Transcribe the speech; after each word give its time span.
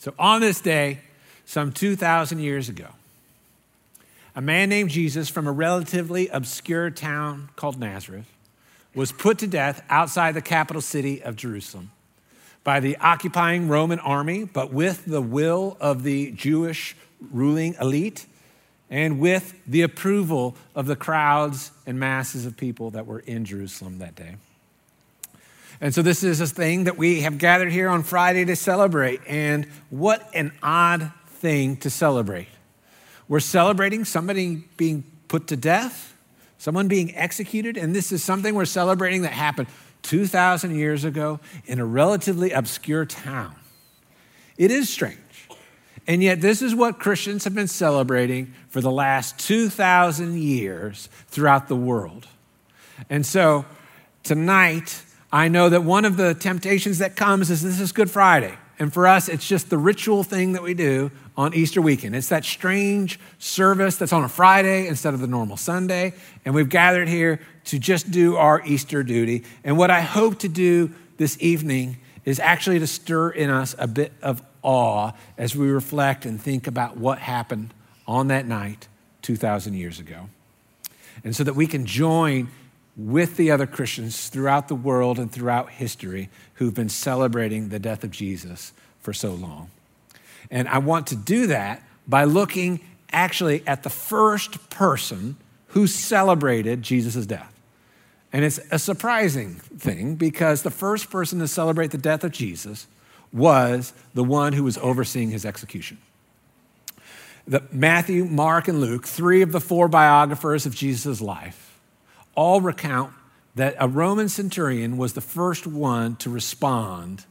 So, 0.00 0.14
on 0.18 0.40
this 0.40 0.62
day, 0.62 1.00
some 1.44 1.72
2,000 1.72 2.38
years 2.38 2.70
ago, 2.70 2.86
a 4.34 4.40
man 4.40 4.70
named 4.70 4.88
Jesus 4.88 5.28
from 5.28 5.46
a 5.46 5.52
relatively 5.52 6.26
obscure 6.28 6.88
town 6.88 7.50
called 7.54 7.78
Nazareth 7.78 8.24
was 8.94 9.12
put 9.12 9.36
to 9.40 9.46
death 9.46 9.84
outside 9.90 10.32
the 10.32 10.40
capital 10.40 10.80
city 10.80 11.22
of 11.22 11.36
Jerusalem 11.36 11.90
by 12.64 12.80
the 12.80 12.96
occupying 12.96 13.68
Roman 13.68 13.98
army, 13.98 14.44
but 14.44 14.72
with 14.72 15.04
the 15.04 15.20
will 15.20 15.76
of 15.82 16.02
the 16.02 16.30
Jewish 16.30 16.96
ruling 17.30 17.74
elite 17.78 18.24
and 18.88 19.20
with 19.20 19.60
the 19.66 19.82
approval 19.82 20.56
of 20.74 20.86
the 20.86 20.96
crowds 20.96 21.72
and 21.84 22.00
masses 22.00 22.46
of 22.46 22.56
people 22.56 22.92
that 22.92 23.06
were 23.06 23.20
in 23.20 23.44
Jerusalem 23.44 23.98
that 23.98 24.14
day. 24.14 24.36
And 25.80 25.94
so, 25.94 26.02
this 26.02 26.22
is 26.22 26.40
a 26.40 26.46
thing 26.46 26.84
that 26.84 26.98
we 26.98 27.22
have 27.22 27.38
gathered 27.38 27.72
here 27.72 27.88
on 27.88 28.02
Friday 28.02 28.44
to 28.44 28.56
celebrate. 28.56 29.20
And 29.26 29.66
what 29.88 30.28
an 30.34 30.52
odd 30.62 31.10
thing 31.26 31.76
to 31.78 31.90
celebrate. 31.90 32.48
We're 33.28 33.40
celebrating 33.40 34.04
somebody 34.04 34.64
being 34.76 35.04
put 35.28 35.46
to 35.46 35.56
death, 35.56 36.14
someone 36.58 36.88
being 36.88 37.16
executed, 37.16 37.76
and 37.76 37.94
this 37.94 38.12
is 38.12 38.22
something 38.22 38.54
we're 38.54 38.66
celebrating 38.66 39.22
that 39.22 39.32
happened 39.32 39.68
2,000 40.02 40.74
years 40.74 41.04
ago 41.04 41.40
in 41.66 41.78
a 41.78 41.84
relatively 41.84 42.50
obscure 42.50 43.06
town. 43.06 43.54
It 44.58 44.70
is 44.70 44.90
strange. 44.90 45.16
And 46.06 46.22
yet, 46.22 46.40
this 46.40 46.60
is 46.60 46.74
what 46.74 46.98
Christians 46.98 47.44
have 47.44 47.54
been 47.54 47.68
celebrating 47.68 48.52
for 48.68 48.80
the 48.80 48.90
last 48.90 49.38
2,000 49.38 50.36
years 50.36 51.08
throughout 51.28 51.68
the 51.68 51.76
world. 51.76 52.26
And 53.08 53.24
so, 53.24 53.64
tonight, 54.22 55.04
I 55.32 55.48
know 55.48 55.68
that 55.68 55.84
one 55.84 56.04
of 56.04 56.16
the 56.16 56.34
temptations 56.34 56.98
that 56.98 57.14
comes 57.14 57.50
is 57.50 57.62
this 57.62 57.80
is 57.80 57.92
Good 57.92 58.10
Friday. 58.10 58.54
And 58.80 58.92
for 58.92 59.06
us, 59.06 59.28
it's 59.28 59.46
just 59.46 59.68
the 59.68 59.78
ritual 59.78 60.24
thing 60.24 60.54
that 60.54 60.62
we 60.62 60.74
do 60.74 61.10
on 61.36 61.54
Easter 61.54 61.82
weekend. 61.82 62.16
It's 62.16 62.30
that 62.30 62.44
strange 62.44 63.20
service 63.38 63.96
that's 63.96 64.12
on 64.12 64.24
a 64.24 64.28
Friday 64.28 64.88
instead 64.88 65.12
of 65.12 65.20
the 65.20 65.26
normal 65.26 65.58
Sunday. 65.58 66.14
And 66.44 66.54
we've 66.54 66.68
gathered 66.68 67.06
here 67.06 67.40
to 67.66 67.78
just 67.78 68.10
do 68.10 68.36
our 68.36 68.62
Easter 68.64 69.02
duty. 69.02 69.44
And 69.64 69.76
what 69.76 69.90
I 69.90 70.00
hope 70.00 70.38
to 70.40 70.48
do 70.48 70.92
this 71.18 71.36
evening 71.40 71.98
is 72.24 72.40
actually 72.40 72.78
to 72.78 72.86
stir 72.86 73.30
in 73.30 73.50
us 73.50 73.76
a 73.78 73.86
bit 73.86 74.12
of 74.22 74.42
awe 74.62 75.12
as 75.36 75.54
we 75.54 75.68
reflect 75.68 76.24
and 76.24 76.40
think 76.40 76.66
about 76.66 76.96
what 76.96 77.18
happened 77.18 77.72
on 78.06 78.28
that 78.28 78.46
night 78.46 78.88
2,000 79.22 79.74
years 79.74 80.00
ago. 80.00 80.28
And 81.22 81.36
so 81.36 81.44
that 81.44 81.54
we 81.54 81.66
can 81.66 81.84
join 81.84 82.48
with 82.96 83.36
the 83.36 83.50
other 83.50 83.66
Christians 83.66 84.28
throughout 84.28 84.68
the 84.68 84.74
world 84.74 85.18
and 85.18 85.30
throughout 85.30 85.70
history 85.70 86.28
who've 86.54 86.74
been 86.74 86.88
celebrating 86.88 87.68
the 87.68 87.78
death 87.78 88.04
of 88.04 88.10
Jesus 88.10 88.72
for 89.00 89.12
so 89.12 89.32
long. 89.32 89.70
And 90.50 90.68
I 90.68 90.78
want 90.78 91.06
to 91.08 91.16
do 91.16 91.46
that 91.46 91.82
by 92.06 92.24
looking 92.24 92.80
actually 93.12 93.66
at 93.66 93.82
the 93.82 93.90
first 93.90 94.70
person 94.70 95.36
who 95.68 95.86
celebrated 95.86 96.82
Jesus' 96.82 97.26
death. 97.26 97.52
And 98.32 98.44
it's 98.44 98.60
a 98.70 98.78
surprising 98.78 99.54
thing 99.54 100.14
because 100.14 100.62
the 100.62 100.70
first 100.70 101.10
person 101.10 101.38
to 101.40 101.48
celebrate 101.48 101.90
the 101.90 101.98
death 101.98 102.22
of 102.22 102.32
Jesus 102.32 102.86
was 103.32 103.92
the 104.14 104.24
one 104.24 104.52
who 104.52 104.64
was 104.64 104.78
overseeing 104.78 105.30
his 105.30 105.44
execution. 105.44 105.98
The, 107.46 107.62
Matthew, 107.72 108.24
Mark, 108.24 108.68
and 108.68 108.80
Luke, 108.80 109.06
three 109.06 109.42
of 109.42 109.52
the 109.52 109.60
four 109.60 109.88
biographers 109.88 110.66
of 110.66 110.74
Jesus' 110.74 111.20
life, 111.20 111.69
all 112.40 112.62
recount 112.62 113.12
that 113.54 113.76
a 113.78 113.86
Roman 113.86 114.26
centurion 114.26 114.96
was 114.96 115.12
the 115.12 115.20
first 115.20 115.66
one 115.66 116.16
to 116.16 116.30
respond 116.30 117.26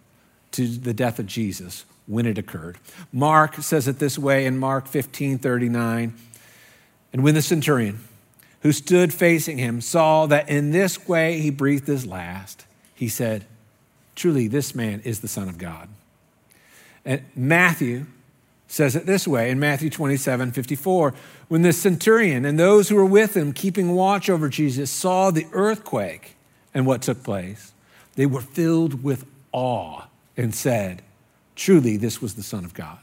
to 0.52 0.68
the 0.68 0.94
death 0.94 1.18
of 1.18 1.26
Jesus 1.26 1.84
when 2.06 2.28
it 2.28 2.38
occurred. 2.38 2.78
Mark 3.12 3.56
says 3.56 3.88
it 3.88 3.98
this 3.98 4.20
way 4.20 4.46
in 4.46 4.60
Mark 4.60 4.88
15 4.88 5.40
39. 5.40 6.14
And 7.12 7.24
when 7.24 7.34
the 7.34 7.42
centurion, 7.42 8.02
who 8.62 8.72
stood 8.72 9.12
facing 9.12 9.58
him, 9.58 9.82
saw 9.82 10.28
that 10.28 10.48
in 10.48 10.70
this 10.70 11.08
way 11.08 11.40
he 11.40 11.50
breathed 11.50 11.88
his 11.88 12.06
last, 12.06 12.68
he 12.94 13.08
said, 13.08 13.46
Truly, 14.14 14.48
this 14.48 14.76
man 14.76 15.02
is 15.04 15.22
the 15.22 15.28
Son 15.28 15.50
of 15.50 15.58
God. 15.58 15.90
And 17.04 17.24
Matthew 17.36 18.06
says 18.70 18.96
it 18.96 19.08
this 19.08 19.28
way 19.28 19.50
in 19.50 19.60
Matthew 19.60 19.90
27 19.90 20.52
54. 20.52 21.14
When 21.50 21.64
the 21.64 21.74
centurion 21.74 22.46
and 22.46 22.58
those 22.58 22.88
who 22.88 22.96
were 22.96 23.04
with 23.04 23.36
him, 23.36 23.52
keeping 23.52 23.96
watch 23.96 24.30
over 24.30 24.48
Jesus, 24.48 24.92
saw 24.92 25.32
the 25.32 25.48
earthquake 25.52 26.36
and 26.74 26.86
what 26.86 27.02
took 27.02 27.24
place, 27.24 27.74
they 28.16 28.28
were 28.28 28.42
filled 28.42 29.04
with 29.04 29.26
awe 29.52 30.04
and 30.38 30.54
said, 30.54 31.02
Truly, 31.56 31.98
this 31.98 32.22
was 32.22 32.36
the 32.36 32.44
Son 32.44 32.64
of 32.64 32.74
God. 32.74 33.00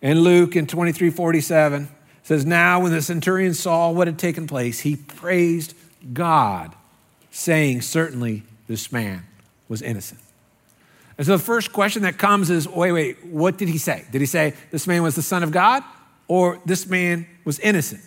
And 0.00 0.22
Luke 0.22 0.56
in 0.56 0.66
23 0.66 1.10
47 1.10 1.88
says, 2.22 2.46
Now 2.46 2.80
when 2.80 2.92
the 2.92 3.02
centurion 3.02 3.52
saw 3.52 3.90
what 3.90 4.06
had 4.06 4.18
taken 4.18 4.46
place, 4.46 4.80
he 4.80 4.96
praised 4.96 5.74
God, 6.12 6.74
saying, 7.30 7.82
Certainly 7.82 8.44
this 8.66 8.90
man 8.90 9.24
was 9.68 9.82
innocent. 9.82 10.20
And 11.18 11.26
so 11.26 11.36
the 11.36 11.42
first 11.42 11.72
question 11.72 12.02
that 12.02 12.16
comes 12.16 12.48
is 12.48 12.68
wait, 12.68 12.92
wait, 12.92 13.24
what 13.26 13.58
did 13.58 13.68
he 13.68 13.76
say? 13.78 14.04
Did 14.10 14.20
he 14.20 14.26
say 14.26 14.54
this 14.70 14.86
man 14.86 15.02
was 15.02 15.16
the 15.16 15.22
Son 15.22 15.42
of 15.42 15.50
God 15.50 15.82
or 16.28 16.60
this 16.64 16.86
man 16.86 17.26
was 17.44 17.58
innocent? 17.58 18.02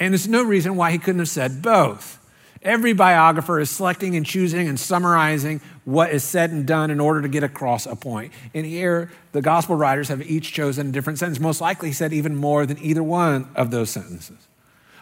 And 0.00 0.12
there's 0.12 0.28
no 0.28 0.42
reason 0.42 0.76
why 0.76 0.90
he 0.90 0.98
couldn't 0.98 1.20
have 1.20 1.28
said 1.28 1.62
both. 1.62 2.18
Every 2.62 2.92
biographer 2.92 3.58
is 3.58 3.70
selecting 3.70 4.16
and 4.16 4.26
choosing 4.26 4.68
and 4.68 4.78
summarizing 4.78 5.62
what 5.84 6.10
is 6.10 6.24
said 6.24 6.50
and 6.50 6.66
done 6.66 6.90
in 6.90 7.00
order 7.00 7.22
to 7.22 7.28
get 7.28 7.42
across 7.42 7.86
a 7.86 7.96
point. 7.96 8.32
And 8.52 8.66
here, 8.66 9.10
the 9.32 9.40
gospel 9.40 9.76
writers 9.76 10.08
have 10.08 10.28
each 10.28 10.52
chosen 10.52 10.88
a 10.88 10.92
different 10.92 11.18
sentence. 11.18 11.40
Most 11.40 11.62
likely, 11.62 11.88
he 11.88 11.94
said 11.94 12.12
even 12.12 12.36
more 12.36 12.66
than 12.66 12.78
either 12.82 13.02
one 13.02 13.48
of 13.54 13.70
those 13.70 13.88
sentences. 13.90 14.48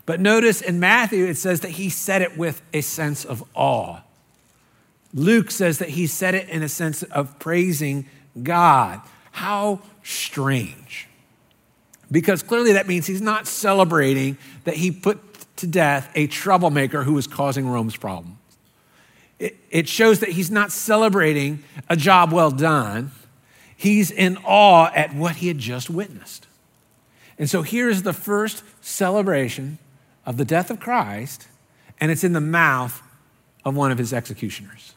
But 0.06 0.20
notice 0.20 0.60
in 0.62 0.78
Matthew, 0.78 1.26
it 1.26 1.36
says 1.36 1.60
that 1.60 1.72
he 1.72 1.90
said 1.90 2.22
it 2.22 2.38
with 2.38 2.62
a 2.72 2.80
sense 2.80 3.24
of 3.24 3.42
awe. 3.54 4.00
Luke 5.14 5.50
says 5.50 5.78
that 5.78 5.90
he 5.90 6.06
said 6.06 6.34
it 6.34 6.48
in 6.48 6.62
a 6.62 6.68
sense 6.68 7.02
of 7.04 7.38
praising 7.38 8.06
God. 8.42 9.00
How 9.32 9.80
strange. 10.02 11.08
Because 12.10 12.42
clearly 12.42 12.72
that 12.72 12.86
means 12.86 13.06
he's 13.06 13.20
not 13.20 13.46
celebrating 13.46 14.38
that 14.64 14.74
he 14.74 14.90
put 14.90 15.18
to 15.56 15.66
death 15.66 16.10
a 16.14 16.26
troublemaker 16.26 17.02
who 17.02 17.14
was 17.14 17.26
causing 17.26 17.68
Rome's 17.68 17.96
problems. 17.96 18.36
It, 19.38 19.56
it 19.70 19.88
shows 19.88 20.20
that 20.20 20.30
he's 20.30 20.50
not 20.50 20.72
celebrating 20.72 21.62
a 21.88 21.96
job 21.96 22.32
well 22.32 22.50
done. 22.50 23.12
He's 23.76 24.10
in 24.10 24.36
awe 24.38 24.90
at 24.94 25.14
what 25.14 25.36
he 25.36 25.48
had 25.48 25.58
just 25.58 25.88
witnessed. 25.88 26.46
And 27.38 27.48
so 27.48 27.62
here's 27.62 28.02
the 28.02 28.12
first 28.12 28.64
celebration 28.80 29.78
of 30.26 30.36
the 30.36 30.44
death 30.44 30.70
of 30.70 30.80
Christ, 30.80 31.46
and 32.00 32.10
it's 32.10 32.24
in 32.24 32.32
the 32.32 32.40
mouth 32.40 33.00
of 33.64 33.76
one 33.76 33.92
of 33.92 33.98
his 33.98 34.12
executioners. 34.12 34.94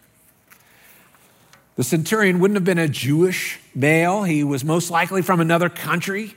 The 1.81 1.85
centurion 1.85 2.39
wouldn't 2.39 2.57
have 2.57 2.63
been 2.63 2.77
a 2.77 2.87
Jewish 2.87 3.59
male. 3.73 4.21
He 4.21 4.43
was 4.43 4.63
most 4.63 4.91
likely 4.91 5.23
from 5.23 5.39
another 5.39 5.67
country. 5.67 6.35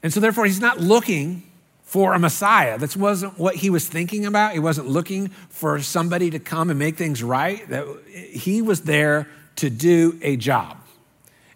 And 0.00 0.12
so, 0.12 0.20
therefore, 0.20 0.46
he's 0.46 0.60
not 0.60 0.78
looking 0.78 1.42
for 1.82 2.14
a 2.14 2.20
Messiah. 2.20 2.78
That 2.78 2.96
wasn't 2.96 3.36
what 3.36 3.56
he 3.56 3.68
was 3.68 3.88
thinking 3.88 4.26
about. 4.26 4.52
He 4.52 4.60
wasn't 4.60 4.86
looking 4.86 5.30
for 5.50 5.82
somebody 5.82 6.30
to 6.30 6.38
come 6.38 6.70
and 6.70 6.78
make 6.78 6.96
things 6.96 7.20
right. 7.20 7.66
He 8.06 8.62
was 8.62 8.82
there 8.82 9.28
to 9.56 9.70
do 9.70 10.20
a 10.22 10.36
job. 10.36 10.76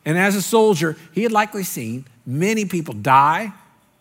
And 0.05 0.19
as 0.19 0.35
a 0.35 0.43
soldier, 0.43 0.97
he 1.13 1.23
had 1.23 1.31
likely 1.31 1.63
seen 1.63 2.07
many 2.27 2.65
people 2.65 2.95
die 2.95 3.53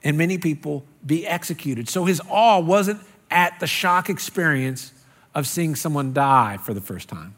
and 0.04 0.18
many 0.18 0.40
people 0.40 0.86
be 1.06 1.28
executed. 1.28 1.88
So 1.88 2.06
his 2.06 2.20
awe 2.32 2.62
wasn't 2.62 3.00
at 3.30 3.60
the 3.60 3.68
shock 3.68 4.10
experience 4.10 4.92
of 5.36 5.46
seeing 5.46 5.76
someone 5.76 6.14
die 6.14 6.58
for 6.58 6.74
the 6.74 6.82
first 6.82 7.10
time. 7.10 7.36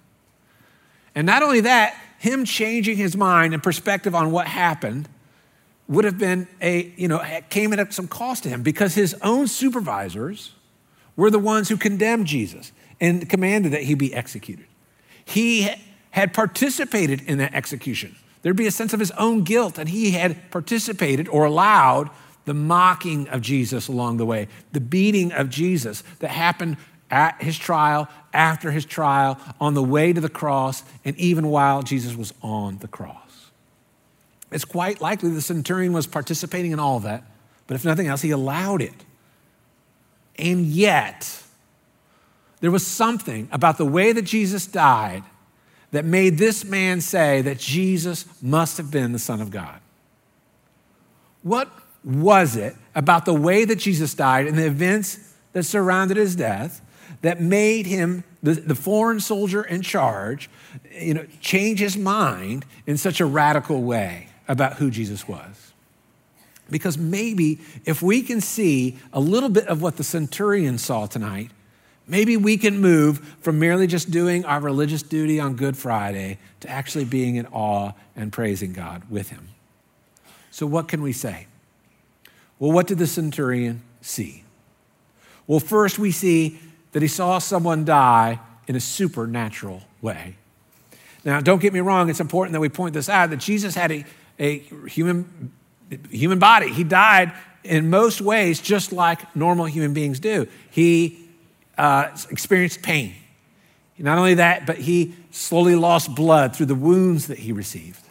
And 1.16 1.26
not 1.26 1.44
only 1.44 1.62
that, 1.62 1.96
him 2.20 2.46
changing 2.46 2.98
his 2.98 3.18
mind 3.18 3.54
and 3.54 3.62
perspective 3.62 4.14
on 4.14 4.32
what 4.32 4.48
happened 4.48 5.10
would 5.88 6.06
have 6.06 6.18
been 6.18 6.48
a, 6.62 6.94
you 6.96 7.08
know, 7.08 7.22
came 7.50 7.74
at 7.74 7.94
some 7.94 8.08
cost 8.08 8.44
to 8.44 8.50
him 8.50 8.64
because 8.64 8.96
his 8.96 9.16
own 9.22 9.48
supervisors 9.48 10.54
were 11.16 11.30
the 11.30 11.40
ones 11.40 11.68
who 11.68 11.78
condemned 11.78 12.28
Jesus 12.28 12.72
and 13.02 13.28
commanded 13.30 13.74
that 13.74 13.84
he 13.84 13.96
be 13.96 14.14
executed. 14.14 14.66
He 15.26 15.70
had 16.12 16.34
participated 16.34 17.22
in 17.24 17.40
that 17.40 17.54
execution. 17.54 18.16
There'd 18.42 18.56
be 18.56 18.68
a 18.68 18.72
sense 18.72 18.94
of 18.94 19.00
his 19.00 19.12
own 19.12 19.44
guilt, 19.44 19.78
and 19.78 19.90
he 19.90 20.12
had 20.12 20.50
participated 20.52 21.28
or 21.28 21.46
allowed 21.46 22.10
the 22.46 22.54
mocking 22.54 23.28
of 23.28 23.42
Jesus 23.42 23.88
along 23.88 24.18
the 24.18 24.26
way, 24.26 24.48
the 24.72 24.80
beating 24.80 25.32
of 25.32 25.50
Jesus 25.50 26.04
that 26.20 26.30
happened 26.30 26.78
at 27.12 27.42
his 27.42 27.58
trial, 27.58 28.08
after 28.34 28.72
his 28.72 28.86
trial, 28.86 29.40
on 29.60 29.74
the 29.74 29.84
way 29.84 30.14
to 30.14 30.22
the 30.22 30.30
cross, 30.30 30.84
and 31.06 31.16
even 31.18 31.48
while 31.48 31.84
Jesus 31.84 32.16
was 32.16 32.34
on 32.42 32.78
the 32.80 32.88
cross. 32.88 33.52
It's 34.52 34.66
quite 34.66 35.02
likely 35.02 35.30
the 35.30 35.42
centurion 35.42 35.94
was 35.94 36.08
participating 36.08 36.72
in 36.72 36.80
all 36.80 37.00
that, 37.02 37.24
but 37.68 37.76
if 37.76 37.86
nothing 37.86 38.08
else, 38.08 38.22
he 38.22 38.32
allowed 38.32 38.82
it. 38.82 39.06
And 40.38 40.66
yet, 40.66 41.44
there 42.62 42.72
was 42.72 42.86
something 42.86 43.48
about 43.52 43.78
the 43.78 43.86
way 43.86 44.12
that 44.14 44.24
Jesus 44.24 44.66
died 44.66 45.24
that 45.92 46.06
made 46.06 46.38
this 46.38 46.64
man 46.64 47.02
say 47.02 47.42
that 47.42 47.60
Jesus 47.60 48.26
must 48.42 48.78
have 48.78 48.90
been 48.90 49.12
the 49.12 49.20
Son 49.20 49.42
of 49.42 49.52
God? 49.52 49.80
What 51.44 51.70
was 52.04 52.56
it 52.56 52.76
about 52.96 53.26
the 53.26 53.34
way 53.34 53.66
that 53.66 53.78
Jesus 53.78 54.14
died 54.14 54.48
and 54.48 54.58
the 54.58 54.66
events 54.66 55.34
that 55.54 55.64
surrounded 55.64 56.18
his 56.18 56.36
death 56.36 56.82
that 57.22 57.42
made 57.42 57.86
him, 57.86 58.24
the, 58.42 58.54
the 58.54 58.76
foreign 58.76 59.20
soldier 59.20 59.64
in 59.64 59.82
charge, 59.82 60.50
you 60.92 61.14
know, 61.14 61.26
change 61.40 61.80
his 61.80 61.98
mind 61.98 62.66
in 62.88 62.98
such 62.98 63.20
a 63.20 63.26
radical 63.26 63.84
way 63.84 64.30
about 64.48 64.74
who 64.78 64.90
Jesus 64.90 65.28
was? 65.28 65.72
Because 66.70 66.98
maybe 66.98 67.60
if 67.86 68.02
we 68.02 68.22
can 68.22 68.42
see 68.42 68.98
a 69.14 69.20
little 69.20 69.50
bit 69.50 69.68
of 69.68 69.82
what 69.82 69.98
the 69.98 70.04
centurion 70.04 70.78
saw 70.78 71.06
tonight, 71.06 71.52
maybe 72.08 72.38
we 72.38 72.58
can 72.58 72.80
move 72.80 73.20
from 73.42 73.60
merely 73.60 73.88
just 73.88 74.10
doing 74.10 74.46
our 74.46 74.60
religious 74.60 75.04
duty 75.04 75.40
on 75.40 75.56
Good 75.56 75.78
Friday 75.78 76.40
to 76.62 76.70
actually 76.70 77.06
being 77.06 77.36
in 77.36 77.46
awe 77.48 77.92
and 78.16 78.32
praising 78.32 78.74
God 78.74 79.10
with 79.10 79.30
him. 79.30 79.50
So, 80.50 80.66
what 80.66 80.88
can 80.88 81.02
we 81.02 81.14
say? 81.14 81.48
Well, 82.58 82.72
what 82.72 82.88
did 82.88 83.00
the 83.00 83.08
centurion 83.08 83.82
see? 84.02 84.44
Well, 85.48 85.60
first 85.60 86.00
we 86.00 86.12
see 86.12 86.60
that 86.92 87.02
he 87.02 87.08
saw 87.08 87.40
someone 87.40 87.86
die 87.86 88.40
in 88.68 88.76
a 88.76 88.80
supernatural 88.80 89.84
way. 90.02 90.36
Now, 91.24 91.40
don't 91.40 91.62
get 91.62 91.74
me 91.74 91.80
wrong, 91.80 92.10
it's 92.10 92.20
important 92.20 92.54
that 92.54 92.60
we 92.60 92.70
point 92.70 92.94
this 92.94 93.10
out 93.10 93.30
that 93.30 93.38
Jesus 93.38 93.76
had 93.76 93.92
a, 93.92 94.06
a 94.40 94.60
human, 94.88 95.52
human 96.10 96.40
body. 96.40 96.72
He 96.72 96.84
died 96.84 97.32
in 97.64 97.90
most 97.90 98.22
ways 98.22 98.60
just 98.60 98.92
like 98.92 99.36
normal 99.36 99.66
human 99.66 99.94
beings 99.94 100.20
do. 100.20 100.48
He 100.72 101.20
uh, 101.78 102.10
experienced 102.30 102.82
pain. 102.82 103.16
Not 103.98 104.18
only 104.18 104.36
that, 104.36 104.66
but 104.66 104.80
he 104.80 105.14
slowly 105.30 105.76
lost 105.76 106.16
blood 106.16 106.56
through 106.56 106.66
the 106.66 106.76
wounds 106.76 107.28
that 107.28 107.38
he 107.38 107.52
received. 107.52 108.04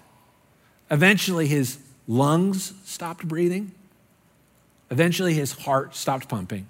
Eventually, 0.89 1.49
his 1.49 1.79
lungs 2.07 2.75
stopped 2.85 3.27
breathing. 3.27 3.73
Eventually, 4.91 5.35
his 5.35 5.53
heart 5.53 5.97
stopped 5.97 6.29
pumping, 6.29 6.69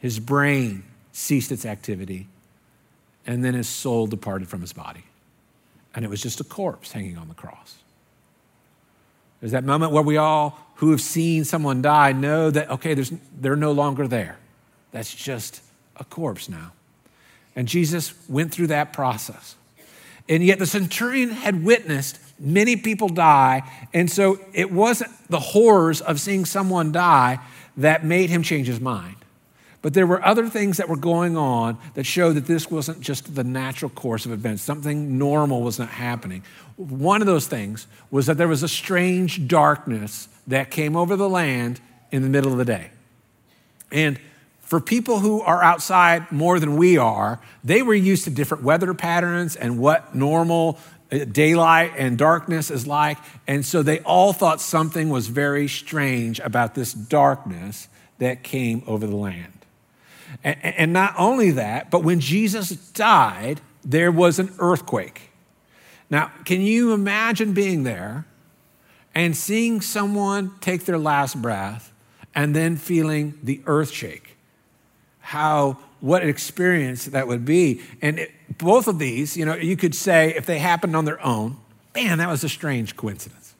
his 0.00 0.18
brain 0.18 0.82
ceased 1.18 1.50
its 1.50 1.66
activity, 1.66 2.28
and 3.26 3.44
then 3.44 3.54
his 3.54 3.68
soul 3.68 4.06
departed 4.06 4.48
from 4.48 4.60
his 4.60 4.72
body. 4.72 5.02
And 5.94 6.04
it 6.04 6.08
was 6.08 6.22
just 6.22 6.40
a 6.40 6.44
corpse 6.44 6.92
hanging 6.92 7.18
on 7.18 7.26
the 7.26 7.34
cross. 7.34 7.78
There's 9.40 9.52
that 9.52 9.64
moment 9.64 9.92
where 9.92 10.02
we 10.02 10.16
all 10.16 10.58
who 10.76 10.92
have 10.92 11.00
seen 11.00 11.44
someone 11.44 11.82
die 11.82 12.12
know 12.12 12.50
that, 12.50 12.70
okay, 12.70 12.94
they're 13.40 13.56
no 13.56 13.72
longer 13.72 14.06
there. 14.06 14.38
That's 14.92 15.12
just 15.12 15.60
a 15.96 16.04
corpse 16.04 16.48
now. 16.48 16.72
And 17.56 17.66
Jesus 17.66 18.14
went 18.28 18.52
through 18.52 18.68
that 18.68 18.92
process. 18.92 19.56
And 20.28 20.44
yet 20.44 20.60
the 20.60 20.66
centurion 20.66 21.30
had 21.30 21.64
witnessed 21.64 22.20
many 22.38 22.76
people 22.76 23.08
die. 23.08 23.68
And 23.92 24.08
so 24.08 24.38
it 24.52 24.70
wasn't 24.70 25.10
the 25.28 25.40
horrors 25.40 26.00
of 26.00 26.20
seeing 26.20 26.44
someone 26.44 26.92
die 26.92 27.40
that 27.76 28.04
made 28.04 28.30
him 28.30 28.44
change 28.44 28.68
his 28.68 28.80
mind. 28.80 29.16
But 29.80 29.94
there 29.94 30.06
were 30.06 30.24
other 30.24 30.48
things 30.48 30.78
that 30.78 30.88
were 30.88 30.96
going 30.96 31.36
on 31.36 31.78
that 31.94 32.04
showed 32.04 32.34
that 32.34 32.46
this 32.46 32.70
wasn't 32.70 33.00
just 33.00 33.34
the 33.34 33.44
natural 33.44 33.90
course 33.90 34.26
of 34.26 34.32
events. 34.32 34.62
Something 34.62 35.18
normal 35.18 35.62
was 35.62 35.78
not 35.78 35.88
happening. 35.88 36.42
One 36.76 37.20
of 37.20 37.26
those 37.26 37.46
things 37.46 37.86
was 38.10 38.26
that 38.26 38.38
there 38.38 38.48
was 38.48 38.62
a 38.62 38.68
strange 38.68 39.46
darkness 39.46 40.28
that 40.48 40.70
came 40.70 40.96
over 40.96 41.14
the 41.14 41.28
land 41.28 41.80
in 42.10 42.22
the 42.22 42.28
middle 42.28 42.50
of 42.50 42.58
the 42.58 42.64
day. 42.64 42.90
And 43.92 44.18
for 44.60 44.80
people 44.80 45.20
who 45.20 45.40
are 45.42 45.62
outside 45.62 46.30
more 46.32 46.58
than 46.58 46.76
we 46.76 46.98
are, 46.98 47.40
they 47.62 47.82
were 47.82 47.94
used 47.94 48.24
to 48.24 48.30
different 48.30 48.64
weather 48.64 48.92
patterns 48.94 49.56
and 49.56 49.78
what 49.78 50.14
normal 50.14 50.78
uh, 51.10 51.24
daylight 51.24 51.92
and 51.96 52.18
darkness 52.18 52.70
is 52.70 52.86
like. 52.86 53.16
And 53.46 53.64
so 53.64 53.82
they 53.82 54.00
all 54.00 54.32
thought 54.32 54.60
something 54.60 55.08
was 55.08 55.28
very 55.28 55.68
strange 55.68 56.40
about 56.40 56.74
this 56.74 56.92
darkness 56.92 57.88
that 58.18 58.42
came 58.42 58.82
over 58.86 59.06
the 59.06 59.16
land. 59.16 59.57
And 60.44 60.92
not 60.92 61.14
only 61.18 61.50
that, 61.52 61.90
but 61.90 62.04
when 62.04 62.20
Jesus 62.20 62.70
died, 62.70 63.60
there 63.84 64.12
was 64.12 64.38
an 64.38 64.52
earthquake. 64.58 65.30
Now, 66.10 66.30
can 66.44 66.60
you 66.60 66.92
imagine 66.92 67.52
being 67.52 67.82
there 67.82 68.26
and 69.14 69.36
seeing 69.36 69.80
someone 69.80 70.52
take 70.60 70.84
their 70.84 70.98
last 70.98 71.40
breath 71.40 71.92
and 72.34 72.54
then 72.54 72.76
feeling 72.76 73.38
the 73.42 73.60
earth 73.66 73.90
shake? 73.90 74.36
How 75.20 75.78
what 76.00 76.22
an 76.22 76.28
experience 76.28 77.06
that 77.06 77.26
would 77.26 77.44
be. 77.44 77.80
And 78.00 78.20
it, 78.20 78.32
both 78.58 78.88
of 78.88 78.98
these, 78.98 79.36
you 79.36 79.44
know, 79.44 79.54
you 79.54 79.76
could 79.76 79.94
say 79.94 80.34
if 80.36 80.46
they 80.46 80.58
happened 80.58 80.94
on 80.94 81.04
their 81.04 81.24
own, 81.24 81.56
man, 81.94 82.18
that 82.18 82.28
was 82.28 82.44
a 82.44 82.48
strange 82.48 82.96
coincidence. 82.96 83.54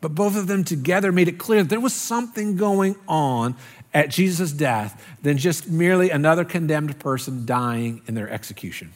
But 0.00 0.14
both 0.14 0.36
of 0.36 0.46
them 0.46 0.64
together 0.64 1.12
made 1.12 1.28
it 1.28 1.38
clear 1.38 1.62
there 1.62 1.80
was 1.80 1.94
something 1.94 2.56
going 2.56 2.96
on 3.08 3.56
at 3.94 4.10
Jesus' 4.10 4.52
death 4.52 5.02
than 5.22 5.38
just 5.38 5.70
merely 5.70 6.10
another 6.10 6.44
condemned 6.44 6.98
person 6.98 7.46
dying 7.46 8.02
in 8.06 8.14
their 8.14 8.28
execution. 8.28 8.92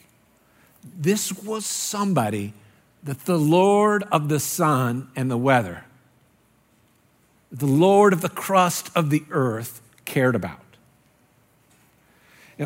This 0.83 1.31
was 1.33 1.65
somebody 1.65 2.53
that 3.03 3.25
the 3.25 3.39
Lord 3.39 4.03
of 4.11 4.27
the 4.27 4.39
sun 4.39 5.09
and 5.15 5.31
the 5.31 5.37
weather, 5.37 5.85
the 7.51 7.65
Lord 7.65 8.11
of 8.11 8.21
the 8.21 8.29
crust 8.29 8.91
of 8.95 9.09
the 9.09 9.23
earth, 9.31 9.81
cared 10.03 10.35
about. 10.35 10.59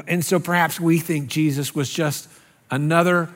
And 0.07 0.25
so 0.25 0.39
perhaps 0.39 0.79
we 0.79 0.97
think 0.97 1.27
Jesus 1.27 1.75
was 1.75 1.87
just 1.87 2.27
another 2.71 3.29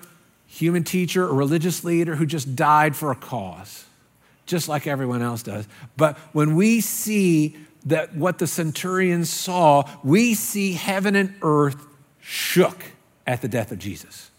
human 0.48 0.84
teacher 0.84 1.24
or 1.24 1.36
religious 1.36 1.84
leader 1.84 2.16
who 2.16 2.26
just 2.26 2.56
died 2.56 2.96
for 2.96 3.12
a 3.12 3.16
cause, 3.16 3.86
just 4.48 4.68
like 4.68 4.88
everyone 4.88 5.22
else 5.22 5.44
does. 5.44 5.68
But 5.98 6.18
when 6.34 6.56
we 6.56 6.82
see 6.82 7.56
that 7.86 8.16
what 8.16 8.40
the 8.40 8.48
centurion 8.48 9.26
saw, 9.26 9.90
we 10.04 10.34
see 10.34 10.74
heaven 10.74 11.16
and 11.16 11.36
earth 11.42 11.86
shook 12.20 12.84
at 13.26 13.42
the 13.42 13.48
death 13.48 13.72
of 13.72 13.80
Jesus. 13.80 14.32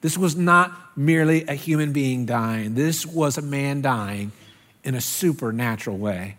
This 0.00 0.16
was 0.16 0.36
not 0.36 0.96
merely 0.96 1.44
a 1.46 1.54
human 1.54 1.92
being 1.92 2.26
dying, 2.26 2.74
this 2.74 3.06
was 3.06 3.38
a 3.38 3.42
man 3.42 3.82
dying 3.82 4.32
in 4.82 4.94
a 4.94 5.00
supernatural 5.00 5.98
way. 5.98 6.36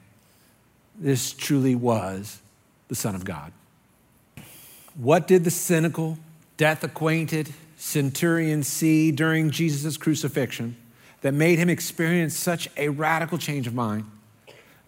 This 1.00 1.31
truly 1.31 1.75
was 1.75 2.41
the 2.88 2.95
Son 2.95 3.15
of 3.15 3.23
God. 3.23 3.51
What 4.95 5.27
did 5.27 5.44
the 5.44 5.51
cynical, 5.51 6.18
death 6.57 6.83
acquainted 6.83 7.53
centurion 7.77 8.63
see 8.63 9.12
during 9.12 9.50
Jesus' 9.50 9.97
crucifixion 9.97 10.75
that 11.21 11.33
made 11.33 11.57
him 11.59 11.69
experience 11.69 12.35
such 12.35 12.69
a 12.77 12.89
radical 12.89 13.38
change 13.38 13.68
of 13.68 13.73
mind? 13.73 14.06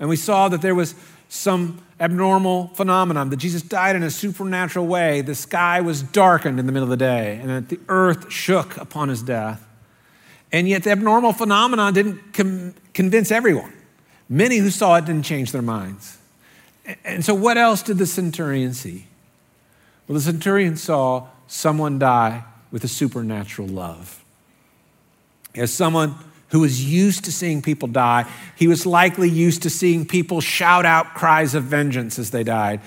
And 0.04 0.10
we 0.10 0.18
saw 0.18 0.50
that 0.50 0.62
there 0.62 0.76
was 0.76 0.96
some 1.30 1.82
abnormal 1.98 2.68
phenomenon, 2.74 3.30
that 3.30 3.38
Jesus 3.38 3.62
died 3.62 3.96
in 3.96 4.04
a 4.04 4.12
supernatural 4.12 4.86
way. 4.86 5.22
The 5.22 5.34
sky 5.34 5.80
was 5.80 6.04
darkened 6.04 6.60
in 6.60 6.66
the 6.66 6.74
middle 6.74 6.84
of 6.84 6.90
the 6.90 6.98
day, 6.98 7.40
and 7.42 7.50
that 7.50 7.70
the 7.70 7.80
earth 7.88 8.30
shook 8.30 8.76
upon 8.76 9.08
his 9.08 9.24
death. 9.24 9.66
And 10.52 10.68
yet, 10.68 10.84
the 10.84 10.92
abnormal 10.92 11.32
phenomenon 11.32 11.94
didn't 11.94 12.34
com- 12.34 12.74
convince 12.94 13.32
everyone. 13.32 13.72
Many 14.28 14.58
who 14.58 14.72
saw 14.72 14.98
it 14.98 15.06
didn't 15.06 15.24
change 15.24 15.54
their 15.54 15.62
minds. 15.62 16.18
And 17.06 17.24
so, 17.24 17.34
what 17.34 17.58
else 17.58 17.82
did 17.82 17.98
the 17.98 18.06
centurion 18.06 18.74
see? 18.74 19.08
Well, 20.10 20.16
the 20.16 20.22
centurion 20.22 20.76
saw 20.76 21.28
someone 21.48 21.98
die 21.98 22.44
with 22.72 22.84
a 22.84 22.90
supernatural 22.90 23.70
love. 23.70 24.22
As 25.56 25.74
someone 25.74 26.16
who 26.54 26.60
was 26.60 26.86
used 26.86 27.26
to 27.26 27.32
seeing 27.32 27.64
people 27.64 27.88
die, 27.88 28.30
he 28.56 28.68
was 28.68 28.86
likely 28.86 29.28
used 29.28 29.64
to 29.64 29.72
seeing 29.72 30.06
people 30.06 30.40
shout 30.40 30.86
out 30.86 31.16
cries 31.16 31.56
of 31.56 31.64
vengeance 31.64 32.20
as 32.20 32.30
they 32.30 32.44
died. 32.44 32.80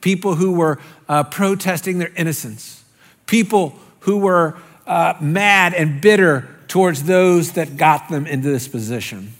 People 0.00 0.34
who 0.34 0.50
were 0.50 0.80
uh, 1.08 1.22
protesting 1.22 1.98
their 1.98 2.10
innocence. 2.16 2.82
People 3.26 3.78
who 4.00 4.18
were 4.18 4.56
uh, 4.84 5.14
mad 5.20 5.74
and 5.74 6.00
bitter 6.00 6.48
towards 6.66 7.04
those 7.04 7.52
that 7.52 7.76
got 7.76 8.08
them 8.08 8.26
into 8.26 8.50
this 8.50 8.66
position. 8.66 9.32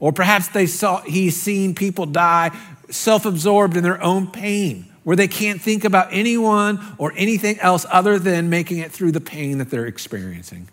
Or 0.00 0.10
perhaps 0.10 0.48
they 0.48 0.66
saw, 0.66 1.02
he's 1.02 1.38
seen 1.38 1.74
people 1.74 2.06
die 2.06 2.50
self 2.88 3.26
absorbed 3.26 3.76
in 3.76 3.82
their 3.82 4.02
own 4.02 4.28
pain 4.28 4.86
where 5.04 5.16
they 5.16 5.28
can't 5.28 5.60
think 5.60 5.84
about 5.84 6.08
anyone 6.12 6.80
or 6.96 7.12
anything 7.14 7.60
else 7.60 7.84
other 7.90 8.18
than 8.18 8.48
making 8.48 8.78
it 8.78 8.90
through 8.90 9.12
the 9.12 9.20
pain 9.20 9.58
that 9.58 9.68
they're 9.68 9.84
experiencing. 9.84 10.66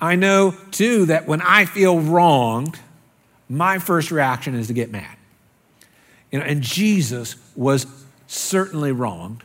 I 0.00 0.16
know 0.16 0.54
too 0.70 1.06
that 1.06 1.26
when 1.26 1.40
I 1.42 1.64
feel 1.64 2.00
wronged, 2.00 2.78
my 3.48 3.78
first 3.78 4.10
reaction 4.10 4.54
is 4.54 4.68
to 4.68 4.72
get 4.72 4.90
mad. 4.90 5.16
You 6.30 6.38
know, 6.38 6.44
and 6.44 6.62
Jesus 6.62 7.36
was 7.54 7.86
certainly 8.26 8.92
wronged. 8.92 9.42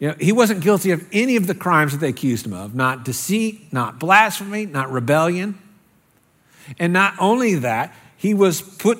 You 0.00 0.08
know, 0.08 0.16
he 0.18 0.32
wasn't 0.32 0.62
guilty 0.62 0.90
of 0.90 1.06
any 1.12 1.36
of 1.36 1.46
the 1.46 1.54
crimes 1.54 1.92
that 1.92 1.98
they 1.98 2.08
accused 2.08 2.44
him 2.44 2.52
of, 2.52 2.74
not 2.74 3.04
deceit, 3.04 3.72
not 3.72 4.00
blasphemy, 4.00 4.66
not 4.66 4.90
rebellion. 4.90 5.56
And 6.78 6.92
not 6.92 7.14
only 7.20 7.54
that, 7.56 7.94
he 8.16 8.34
was 8.34 8.60
put 8.60 8.98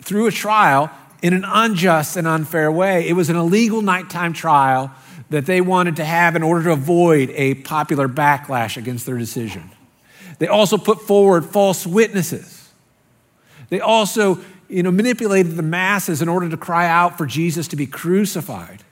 through 0.00 0.26
a 0.28 0.30
trial 0.30 0.90
in 1.22 1.34
an 1.34 1.44
unjust 1.44 2.16
and 2.16 2.26
unfair 2.26 2.70
way. 2.70 3.08
It 3.08 3.14
was 3.14 3.28
an 3.28 3.36
illegal 3.36 3.82
nighttime 3.82 4.32
trial 4.32 4.92
that 5.30 5.46
they 5.46 5.60
wanted 5.60 5.96
to 5.96 6.04
have 6.04 6.36
in 6.36 6.42
order 6.42 6.64
to 6.64 6.72
avoid 6.72 7.30
a 7.30 7.54
popular 7.54 8.08
backlash 8.08 8.76
against 8.76 9.06
their 9.06 9.16
decision. 9.16 9.70
They 10.38 10.48
also 10.48 10.76
put 10.76 11.00
forward 11.02 11.44
false 11.44 11.86
witnesses. 11.86 12.68
They 13.68 13.80
also 13.80 14.40
you 14.68 14.82
know, 14.82 14.90
manipulated 14.90 15.56
the 15.56 15.62
masses 15.62 16.22
in 16.22 16.28
order 16.28 16.48
to 16.48 16.56
cry 16.56 16.86
out 16.86 17.18
for 17.18 17.26
Jesus 17.26 17.68
to 17.68 17.76
be 17.76 17.86
crucified. 17.86 18.84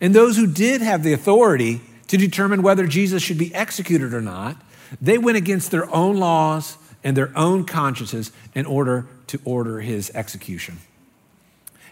And 0.00 0.14
those 0.14 0.36
who 0.36 0.46
did 0.46 0.80
have 0.80 1.02
the 1.02 1.12
authority 1.12 1.80
to 2.08 2.16
determine 2.16 2.62
whether 2.62 2.86
Jesus 2.86 3.22
should 3.22 3.38
be 3.38 3.54
executed 3.54 4.14
or 4.14 4.20
not, 4.20 4.56
they 5.00 5.18
went 5.18 5.36
against 5.36 5.70
their 5.70 5.92
own 5.94 6.16
laws 6.16 6.76
and 7.04 7.16
their 7.16 7.32
own 7.36 7.64
consciences 7.64 8.32
in 8.54 8.66
order 8.66 9.06
to 9.28 9.40
order 9.44 9.80
his 9.80 10.10
execution. 10.14 10.78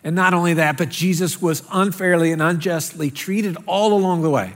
And 0.08 0.16
not 0.16 0.32
only 0.32 0.54
that, 0.54 0.78
but 0.78 0.88
Jesus 0.88 1.42
was 1.42 1.62
unfairly 1.70 2.32
and 2.32 2.40
unjustly 2.40 3.10
treated 3.10 3.58
all 3.66 3.92
along 3.92 4.22
the 4.22 4.30
way. 4.30 4.54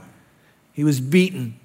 He 0.71 0.83
was 0.83 0.99
beaten, 0.99 1.59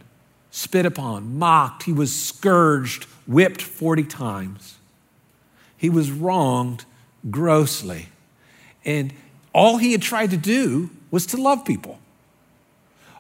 spit 0.51 0.85
upon, 0.85 1.39
mocked, 1.39 1.85
he 1.85 1.95
was 1.95 2.15
scourged, 2.15 3.05
whipped 3.27 3.63
40 3.63 4.05
times. 4.05 4.77
He 5.75 5.89
was 5.89 6.11
wronged 6.11 6.85
grossly. 7.31 8.11
And 8.85 9.15
all 9.55 9.79
he 9.79 9.93
had 9.93 10.03
tried 10.03 10.33
to 10.33 10.37
do 10.37 10.91
was 11.11 11.25
to 11.25 11.39
love 11.39 11.65
people. 11.65 11.99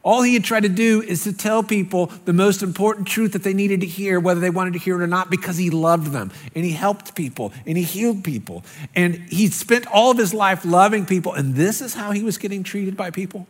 All 0.03 0.23
he 0.23 0.35
had 0.35 0.45
tried 0.45 0.63
to 0.63 0.69
do 0.69 1.03
is 1.03 1.25
to 1.25 1.33
tell 1.33 1.63
people 1.63 2.07
the 2.25 2.33
most 2.33 2.63
important 2.63 3.09
truth 3.09 3.33
that 3.33 3.43
they 3.43 3.53
needed 3.53 3.81
to 3.81 3.87
hear, 3.87 4.21
whether 4.21 4.41
they 4.41 4.51
wanted 4.51 4.75
to 4.75 4.79
hear 4.79 5.01
it 5.01 5.05
or 5.05 5.09
not, 5.09 5.31
because 5.31 5.57
he 5.57 5.71
loved 5.71 6.13
them 6.13 6.31
and 6.55 6.65
he 6.65 6.73
helped 6.73 7.15
people 7.15 7.53
and 7.67 7.77
he 7.77 7.85
healed 7.85 8.23
people. 8.23 8.65
And 8.95 9.17
he 9.29 9.49
spent 9.49 9.87
all 9.89 10.11
of 10.11 10.19
his 10.19 10.33
life 10.33 10.65
loving 10.65 11.05
people. 11.05 11.35
And 11.35 11.55
this 11.55 11.81
is 11.81 11.95
how 11.95 12.13
he 12.13 12.23
was 12.23 12.39
getting 12.39 12.63
treated 12.63 12.97
by 12.97 13.11
people. 13.11 13.47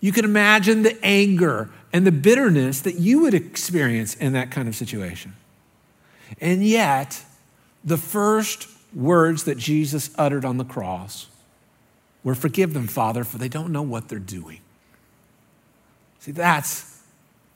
You 0.00 0.12
can 0.12 0.24
imagine 0.24 0.82
the 0.82 0.98
anger 1.04 1.70
and 1.92 2.06
the 2.06 2.12
bitterness 2.12 2.80
that 2.80 2.96
you 2.96 3.20
would 3.20 3.34
experience 3.34 4.14
in 4.14 4.32
that 4.32 4.50
kind 4.50 4.68
of 4.68 4.74
situation. 4.74 5.34
And 6.40 6.64
yet, 6.64 7.22
the 7.84 7.98
first 7.98 8.68
words 8.94 9.44
that 9.44 9.58
Jesus 9.58 10.10
uttered 10.16 10.44
on 10.44 10.58
the 10.58 10.64
cross 10.64 11.28
were 12.24 12.34
Forgive 12.34 12.74
them, 12.74 12.86
Father, 12.86 13.24
for 13.24 13.38
they 13.38 13.48
don't 13.48 13.72
know 13.72 13.82
what 13.82 14.08
they're 14.08 14.18
doing. 14.18 14.60
See, 16.22 16.30
that's 16.30 17.02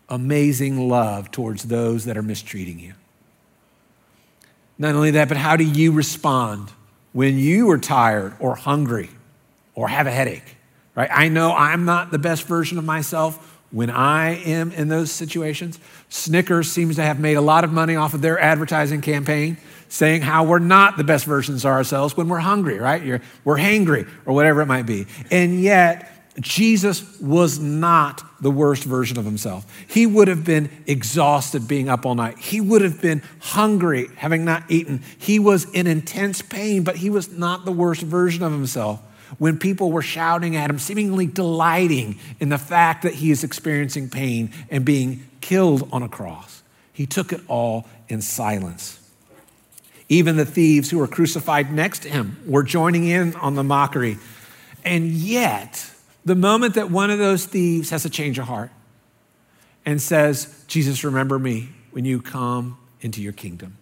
amazing 0.09 0.89
love 0.89 1.31
towards 1.31 1.63
those 1.63 2.07
that 2.07 2.17
are 2.17 2.23
mistreating 2.23 2.81
you. 2.81 2.95
Not 4.77 4.97
only 4.97 5.13
that, 5.13 5.29
but 5.29 5.37
how 5.37 5.55
do 5.55 5.63
you 5.63 5.93
respond 5.93 6.73
when 7.13 7.39
you 7.39 7.71
are 7.71 7.79
tired 7.79 8.35
or 8.41 8.57
hungry 8.57 9.11
or 9.77 9.87
have 9.87 10.09
a 10.09 10.11
headache? 10.11 10.57
Right? 10.97 11.09
I 11.13 11.29
know 11.29 11.53
I'm 11.53 11.85
not 11.85 12.11
the 12.11 12.19
best 12.19 12.49
version 12.49 12.77
of 12.77 12.85
myself 12.85 13.61
when 13.71 13.89
I 13.89 14.31
am 14.31 14.73
in 14.73 14.89
those 14.89 15.13
situations. 15.13 15.79
Snickers 16.09 16.69
seems 16.69 16.97
to 16.97 17.03
have 17.03 17.21
made 17.21 17.37
a 17.37 17.41
lot 17.41 17.63
of 17.63 17.73
money 17.73 17.95
off 17.95 18.15
of 18.15 18.21
their 18.21 18.37
advertising 18.37 19.01
campaign 19.01 19.59
saying 19.89 20.23
how 20.23 20.43
we're 20.43 20.59
not 20.59 20.97
the 20.97 21.05
best 21.05 21.25
versions 21.25 21.65
of 21.65 21.71
ourselves 21.71 22.17
when 22.17 22.29
we're 22.29 22.39
hungry, 22.39 22.81
right? 22.81 23.05
You're, 23.05 23.21
we're 23.45 23.59
hangry 23.59 24.09
or 24.25 24.35
whatever 24.35 24.61
it 24.61 24.67
might 24.67 24.87
be. 24.87 25.07
And 25.31 25.61
yet, 25.61 26.16
Jesus 26.41 27.19
was 27.21 27.59
not 27.59 28.23
the 28.43 28.51
worst 28.51 28.85
version 28.85 29.19
of 29.19 29.25
himself. 29.25 29.67
He 29.89 30.07
would 30.07 30.29
have 30.29 30.45
been 30.45 30.71
exhausted 30.87 31.67
being 31.67 31.89
up 31.89 32.05
all 32.05 32.15
night. 32.15 32.39
He 32.39 32.61
would 32.61 32.83
have 32.83 33.01
been 33.01 33.23
hungry 33.41 34.09
having 34.17 34.45
not 34.45 34.65
eaten. 34.69 35.03
He 35.19 35.39
was 35.39 35.65
in 35.71 35.87
intense 35.87 36.43
pain, 36.43 36.85
but 36.85 36.97
he 36.97 37.09
was 37.09 37.31
not 37.31 37.65
the 37.65 37.73
worst 37.73 38.03
version 38.03 38.43
of 38.43 38.53
himself. 38.53 39.01
When 39.39 39.59
people 39.59 39.91
were 39.91 40.03
shouting 40.03 40.57
at 40.57 40.71
him, 40.71 40.79
seemingly 40.79 41.27
delighting 41.27 42.19
in 42.39 42.51
the 42.51 42.59
fact 42.59 43.03
that 43.03 43.15
he 43.15 43.31
is 43.31 43.43
experiencing 43.43 44.11
pain 44.11 44.51
and 44.71 44.85
being 44.85 45.27
killed 45.41 45.89
on 45.91 46.03
a 46.03 46.09
cross, 46.09 46.63
he 46.93 47.07
took 47.07 47.33
it 47.33 47.41
all 47.49 47.87
in 48.09 48.21
silence. 48.21 49.01
Even 50.09 50.37
the 50.37 50.47
thieves 50.47 50.91
who 50.91 50.99
were 50.99 51.09
crucified 51.09 51.73
next 51.73 52.01
to 52.01 52.09
him 52.09 52.39
were 52.47 52.63
joining 52.63 53.07
in 53.07 53.35
on 53.37 53.55
the 53.55 53.65
mockery. 53.65 54.19
And 54.85 55.09
yet, 55.09 55.91
the 56.27 56.35
moment 56.35 56.75
that 56.75 56.91
one 56.91 57.09
of 57.11 57.19
those 57.19 57.47
thieves 57.47 57.89
has 57.91 58.05
a 58.05 58.11
change 58.11 58.39
of 58.39 58.47
heart 58.47 58.71
and 59.87 60.03
says, 60.03 60.65
Jesus, 60.67 61.05
remember 61.05 61.39
me 61.39 61.69
when 61.93 62.05
you 62.05 62.21
come 62.21 62.77
into 63.01 63.23
your 63.23 63.33
kingdom. 63.33 63.79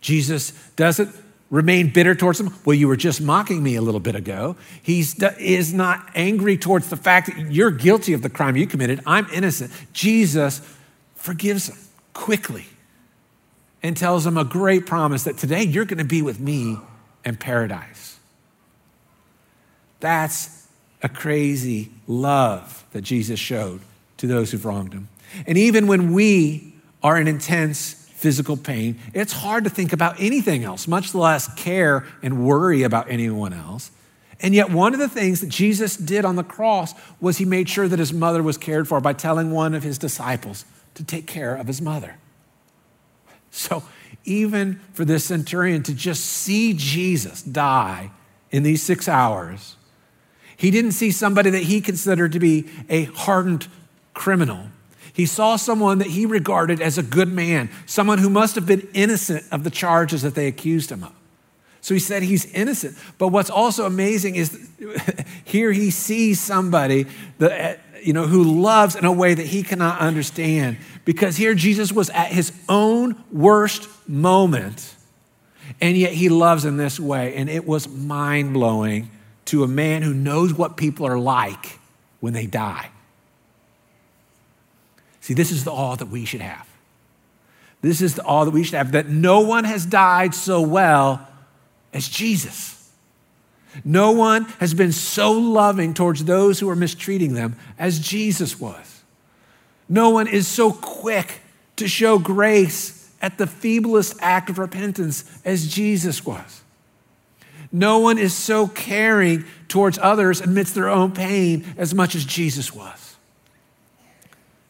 Jesus 0.00 0.52
doesn't 0.76 1.12
remain 1.50 1.90
bitter 1.90 2.14
towards 2.14 2.36
them. 2.38 2.54
Well, 2.66 2.74
you 2.74 2.86
were 2.86 2.96
just 2.96 3.22
mocking 3.22 3.62
me 3.62 3.76
a 3.76 3.80
little 3.80 3.98
bit 3.98 4.14
ago. 4.14 4.56
He 4.82 5.00
is 5.00 5.72
not 5.72 6.10
angry 6.14 6.58
towards 6.58 6.90
the 6.90 6.96
fact 6.96 7.28
that 7.28 7.50
you're 7.50 7.70
guilty 7.70 8.12
of 8.12 8.20
the 8.20 8.28
crime 8.28 8.54
you 8.54 8.66
committed. 8.66 9.00
I'm 9.06 9.26
innocent. 9.32 9.72
Jesus 9.94 10.60
forgives 11.16 11.70
him 11.70 11.78
quickly 12.12 12.66
and 13.82 13.96
tells 13.96 14.26
him 14.26 14.36
a 14.36 14.44
great 14.44 14.84
promise 14.84 15.24
that 15.24 15.38
today 15.38 15.62
you're 15.62 15.86
going 15.86 15.96
to 15.96 16.04
be 16.04 16.20
with 16.20 16.38
me 16.38 16.76
in 17.24 17.36
paradise. 17.36 18.18
That's 20.00 20.57
a 21.02 21.08
crazy 21.08 21.90
love 22.06 22.84
that 22.92 23.02
Jesus 23.02 23.38
showed 23.38 23.80
to 24.18 24.26
those 24.26 24.50
who've 24.50 24.64
wronged 24.64 24.92
him. 24.92 25.08
And 25.46 25.56
even 25.58 25.86
when 25.86 26.12
we 26.12 26.74
are 27.02 27.18
in 27.20 27.28
intense 27.28 27.92
physical 27.92 28.56
pain, 28.56 28.98
it's 29.14 29.32
hard 29.32 29.64
to 29.64 29.70
think 29.70 29.92
about 29.92 30.20
anything 30.20 30.64
else, 30.64 30.88
much 30.88 31.14
less 31.14 31.52
care 31.54 32.04
and 32.22 32.44
worry 32.44 32.82
about 32.82 33.10
anyone 33.10 33.52
else. 33.52 33.90
And 34.40 34.54
yet, 34.54 34.70
one 34.70 34.94
of 34.94 35.00
the 35.00 35.08
things 35.08 35.40
that 35.40 35.48
Jesus 35.48 35.96
did 35.96 36.24
on 36.24 36.36
the 36.36 36.44
cross 36.44 36.94
was 37.20 37.38
he 37.38 37.44
made 37.44 37.68
sure 37.68 37.88
that 37.88 37.98
his 37.98 38.12
mother 38.12 38.42
was 38.42 38.56
cared 38.56 38.86
for 38.86 39.00
by 39.00 39.12
telling 39.12 39.50
one 39.50 39.74
of 39.74 39.82
his 39.82 39.98
disciples 39.98 40.64
to 40.94 41.04
take 41.04 41.26
care 41.26 41.56
of 41.56 41.66
his 41.66 41.80
mother. 41.80 42.16
So, 43.50 43.82
even 44.24 44.80
for 44.92 45.04
this 45.04 45.24
centurion 45.24 45.82
to 45.84 45.94
just 45.94 46.24
see 46.24 46.72
Jesus 46.72 47.42
die 47.42 48.10
in 48.50 48.62
these 48.62 48.82
six 48.82 49.08
hours, 49.08 49.76
he 50.58 50.72
didn't 50.72 50.92
see 50.92 51.12
somebody 51.12 51.50
that 51.50 51.62
he 51.62 51.80
considered 51.80 52.32
to 52.32 52.40
be 52.40 52.66
a 52.88 53.04
hardened 53.04 53.68
criminal. 54.12 54.66
He 55.12 55.24
saw 55.24 55.54
someone 55.54 55.98
that 55.98 56.08
he 56.08 56.26
regarded 56.26 56.82
as 56.82 56.98
a 56.98 57.02
good 57.02 57.32
man, 57.32 57.70
someone 57.86 58.18
who 58.18 58.28
must 58.28 58.56
have 58.56 58.66
been 58.66 58.86
innocent 58.92 59.44
of 59.52 59.62
the 59.62 59.70
charges 59.70 60.22
that 60.22 60.34
they 60.34 60.48
accused 60.48 60.90
him 60.90 61.04
of. 61.04 61.12
So 61.80 61.94
he 61.94 62.00
said 62.00 62.24
he's 62.24 62.44
innocent. 62.52 62.98
But 63.18 63.28
what's 63.28 63.50
also 63.50 63.86
amazing 63.86 64.34
is 64.34 64.68
here 65.44 65.70
he 65.70 65.92
sees 65.92 66.40
somebody 66.40 67.06
that 67.38 67.80
you 68.02 68.12
know, 68.12 68.26
who 68.26 68.42
loves 68.42 68.96
in 68.96 69.04
a 69.04 69.12
way 69.12 69.34
that 69.34 69.46
he 69.46 69.62
cannot 69.62 70.00
understand. 70.00 70.76
Because 71.04 71.36
here 71.36 71.54
Jesus 71.54 71.92
was 71.92 72.10
at 72.10 72.28
his 72.28 72.52
own 72.68 73.22
worst 73.30 73.88
moment, 74.08 74.94
and 75.80 75.96
yet 75.96 76.12
he 76.12 76.28
loves 76.28 76.64
in 76.64 76.76
this 76.76 76.98
way. 76.98 77.34
And 77.36 77.48
it 77.48 77.66
was 77.66 77.88
mind 77.88 78.54
blowing 78.54 79.10
to 79.48 79.64
a 79.64 79.68
man 79.68 80.02
who 80.02 80.12
knows 80.12 80.52
what 80.52 80.76
people 80.76 81.06
are 81.06 81.18
like 81.18 81.78
when 82.20 82.32
they 82.32 82.46
die. 82.46 82.90
See, 85.20 85.34
this 85.34 85.50
is 85.50 85.64
the 85.64 85.72
awe 85.72 85.96
that 85.96 86.08
we 86.08 86.24
should 86.24 86.40
have. 86.40 86.66
This 87.80 88.00
is 88.00 88.14
the 88.14 88.24
awe 88.24 88.44
that 88.44 88.50
we 88.50 88.64
should 88.64 88.74
have 88.74 88.92
that 88.92 89.08
no 89.08 89.40
one 89.40 89.64
has 89.64 89.86
died 89.86 90.34
so 90.34 90.60
well 90.60 91.26
as 91.92 92.08
Jesus. 92.08 92.90
No 93.84 94.12
one 94.12 94.44
has 94.60 94.74
been 94.74 94.92
so 94.92 95.32
loving 95.32 95.94
towards 95.94 96.24
those 96.24 96.60
who 96.60 96.68
are 96.68 96.76
mistreating 96.76 97.34
them 97.34 97.56
as 97.78 97.98
Jesus 98.00 98.58
was. 98.60 99.02
No 99.88 100.10
one 100.10 100.26
is 100.26 100.46
so 100.46 100.72
quick 100.72 101.40
to 101.76 101.88
show 101.88 102.18
grace 102.18 103.14
at 103.22 103.38
the 103.38 103.46
feeblest 103.46 104.18
act 104.20 104.50
of 104.50 104.58
repentance 104.58 105.24
as 105.44 105.68
Jesus 105.68 106.24
was. 106.24 106.62
No 107.70 107.98
one 107.98 108.18
is 108.18 108.34
so 108.34 108.66
caring 108.66 109.44
towards 109.68 109.98
others 109.98 110.40
amidst 110.40 110.74
their 110.74 110.88
own 110.88 111.12
pain 111.12 111.64
as 111.76 111.94
much 111.94 112.14
as 112.14 112.24
Jesus 112.24 112.74
was. 112.74 113.16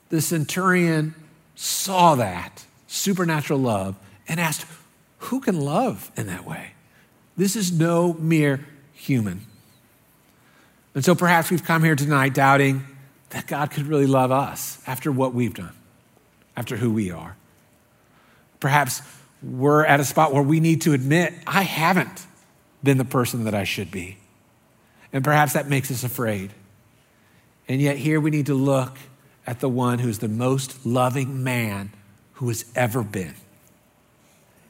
The 0.08 0.20
centurion 0.20 1.14
saw 1.54 2.14
that 2.16 2.64
supernatural 2.86 3.58
love 3.60 3.96
and 4.26 4.40
asked, 4.40 4.66
Who 5.18 5.40
can 5.40 5.60
love 5.60 6.10
in 6.16 6.26
that 6.26 6.46
way? 6.46 6.72
This 7.36 7.54
is 7.54 7.70
no 7.70 8.14
mere 8.14 8.66
human. 8.92 9.42
And 10.94 11.04
so 11.04 11.14
perhaps 11.14 11.50
we've 11.50 11.64
come 11.64 11.84
here 11.84 11.94
tonight 11.94 12.34
doubting 12.34 12.84
that 13.30 13.46
God 13.46 13.70
could 13.70 13.86
really 13.86 14.06
love 14.06 14.32
us 14.32 14.82
after 14.86 15.12
what 15.12 15.34
we've 15.34 15.54
done, 15.54 15.74
after 16.56 16.76
who 16.76 16.90
we 16.90 17.10
are. 17.10 17.36
Perhaps 18.58 19.02
we're 19.42 19.84
at 19.84 20.00
a 20.00 20.04
spot 20.04 20.32
where 20.32 20.42
we 20.42 20.58
need 20.58 20.82
to 20.82 20.94
admit, 20.94 21.34
I 21.46 21.62
haven't 21.62 22.26
been 22.82 22.98
the 22.98 23.04
person 23.04 23.44
that 23.44 23.54
I 23.54 23.64
should 23.64 23.90
be. 23.90 24.18
And 25.12 25.24
perhaps 25.24 25.54
that 25.54 25.68
makes 25.68 25.90
us 25.90 26.04
afraid. 26.04 26.52
And 27.66 27.80
yet, 27.80 27.96
here 27.96 28.20
we 28.20 28.30
need 28.30 28.46
to 28.46 28.54
look 28.54 28.96
at 29.46 29.60
the 29.60 29.68
one 29.68 29.98
who's 29.98 30.18
the 30.18 30.28
most 30.28 30.86
loving 30.86 31.42
man 31.42 31.90
who 32.34 32.48
has 32.48 32.64
ever 32.74 33.02
been. 33.02 33.34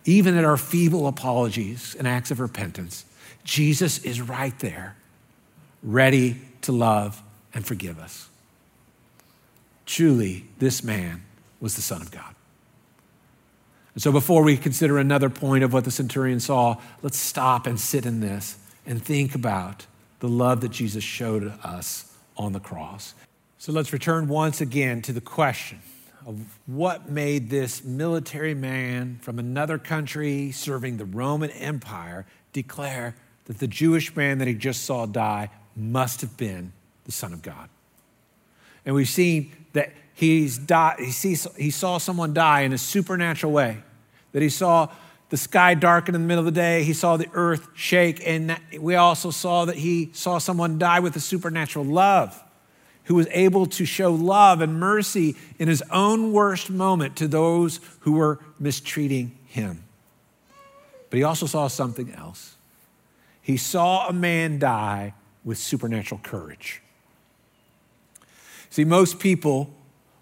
Even 0.05 0.37
at 0.37 0.45
our 0.45 0.57
feeble 0.57 1.07
apologies 1.07 1.95
and 1.99 2.09
acts 2.09 2.31
of 2.31 2.41
repentance, 2.41 3.05
Jesus 3.45 3.99
is 4.05 4.21
right 4.21 4.59
there, 4.61 4.97
ready 5.83 6.41
to 6.63 6.73
love 6.73 7.23
and 7.53 7.67
forgive 7.67 7.99
us. 7.99 8.29
Truly, 9.85 10.47
this 10.59 10.83
man 10.85 11.25
was 11.61 11.77
the 11.77 11.83
Son 11.83 12.03
of 12.03 12.11
God. 12.11 12.35
And 13.99 14.03
so, 14.05 14.13
before 14.13 14.45
we 14.45 14.57
consider 14.57 14.97
another 14.97 15.29
point 15.29 15.65
of 15.65 15.73
what 15.73 15.83
the 15.83 15.91
centurion 15.91 16.39
saw, 16.39 16.77
let's 17.03 17.19
stop 17.19 17.67
and 17.67 17.81
sit 17.81 18.07
in 18.07 18.21
this 18.21 18.57
and 18.87 19.03
think 19.03 19.35
about 19.35 19.87
the 20.21 20.29
love 20.29 20.61
that 20.61 20.69
Jesus 20.69 21.03
showed 21.03 21.53
us 21.65 22.17
on 22.37 22.53
the 22.53 22.61
cross. 22.61 23.17
So, 23.59 23.73
let's 23.73 23.93
return 23.93 24.29
once 24.29 24.61
again 24.61 25.03
to 25.03 25.13
the 25.13 25.21
question 25.21 25.81
of 26.25 26.39
what 26.67 27.11
made 27.11 27.51
this 27.51 27.83
military 27.83 28.55
man 28.55 29.19
from 29.21 29.41
another 29.41 29.79
country 29.79 30.53
serving 30.53 30.99
the 30.99 31.05
Roman 31.05 31.51
Empire 31.51 32.25
declare 32.53 33.17
that 33.47 33.59
the 33.59 33.67
Jewish 33.67 34.15
man 34.15 34.39
that 34.39 34.47
he 34.47 34.55
just 34.55 34.85
saw 34.85 35.07
die 35.07 35.51
must 35.75 36.21
have 36.21 36.37
been 36.37 36.73
the 37.05 37.11
Son 37.11 37.33
of 37.33 37.43
God. 37.43 37.69
And 38.87 38.95
we've 38.95 39.09
seen 39.09 39.51
that 39.73 39.91
he's 40.15 40.61
he, 41.01 41.11
sees, 41.11 41.49
he 41.57 41.73
saw 41.73 41.99
someone 41.99 42.33
die 42.33 42.61
in 42.61 42.73
a 42.73 42.79
supernatural 42.79 43.53
way 43.53 43.79
that 44.33 44.43
he 44.43 44.49
saw 44.49 44.89
the 45.31 45.37
sky 45.37 45.75
darken 45.75 46.15
in 46.15 46.23
the 46.23 46.27
middle 46.27 46.47
of 46.47 46.55
the 46.55 46.61
day. 46.61 46.85
He 46.85 46.93
saw 46.93 47.17
the 47.17 47.29
earth 47.33 47.69
shake. 47.75 48.27
And 48.27 48.59
we 48.79 48.95
also 48.95 49.31
saw 49.31 49.67
that 49.67 49.77
he 49.77 50.11
saw 50.13 50.39
someone 50.39 50.79
die 50.79 51.01
with 51.01 51.17
a 51.17 51.21
supernatural 51.21 51.85
love, 51.85 52.43
who 53.05 53.15
was 53.15 53.27
able 53.31 53.67
to 53.67 53.85
show 53.85 54.13
love 54.13 54.61
and 54.61 54.79
mercy 54.79 55.37
in 55.59 55.69
his 55.69 55.83
own 55.91 56.33
worst 56.33 56.71
moment 56.71 57.17
to 57.17 57.29
those 57.29 57.81
who 58.01 58.13
were 58.13 58.39
mistreating 58.59 59.37
him. 59.47 59.83
But 61.11 61.17
he 61.17 61.23
also 61.23 61.47
saw 61.47 61.69
something 61.69 62.13
else. 62.13 62.57
He 63.41 63.57
saw 63.57 64.09
a 64.09 64.13
man 64.13 64.59
die 64.59 65.15
with 65.43 65.57
supernatural 65.57 66.21
courage. 66.23 66.83
See, 68.69 68.85
most 68.85 69.19
people, 69.19 69.71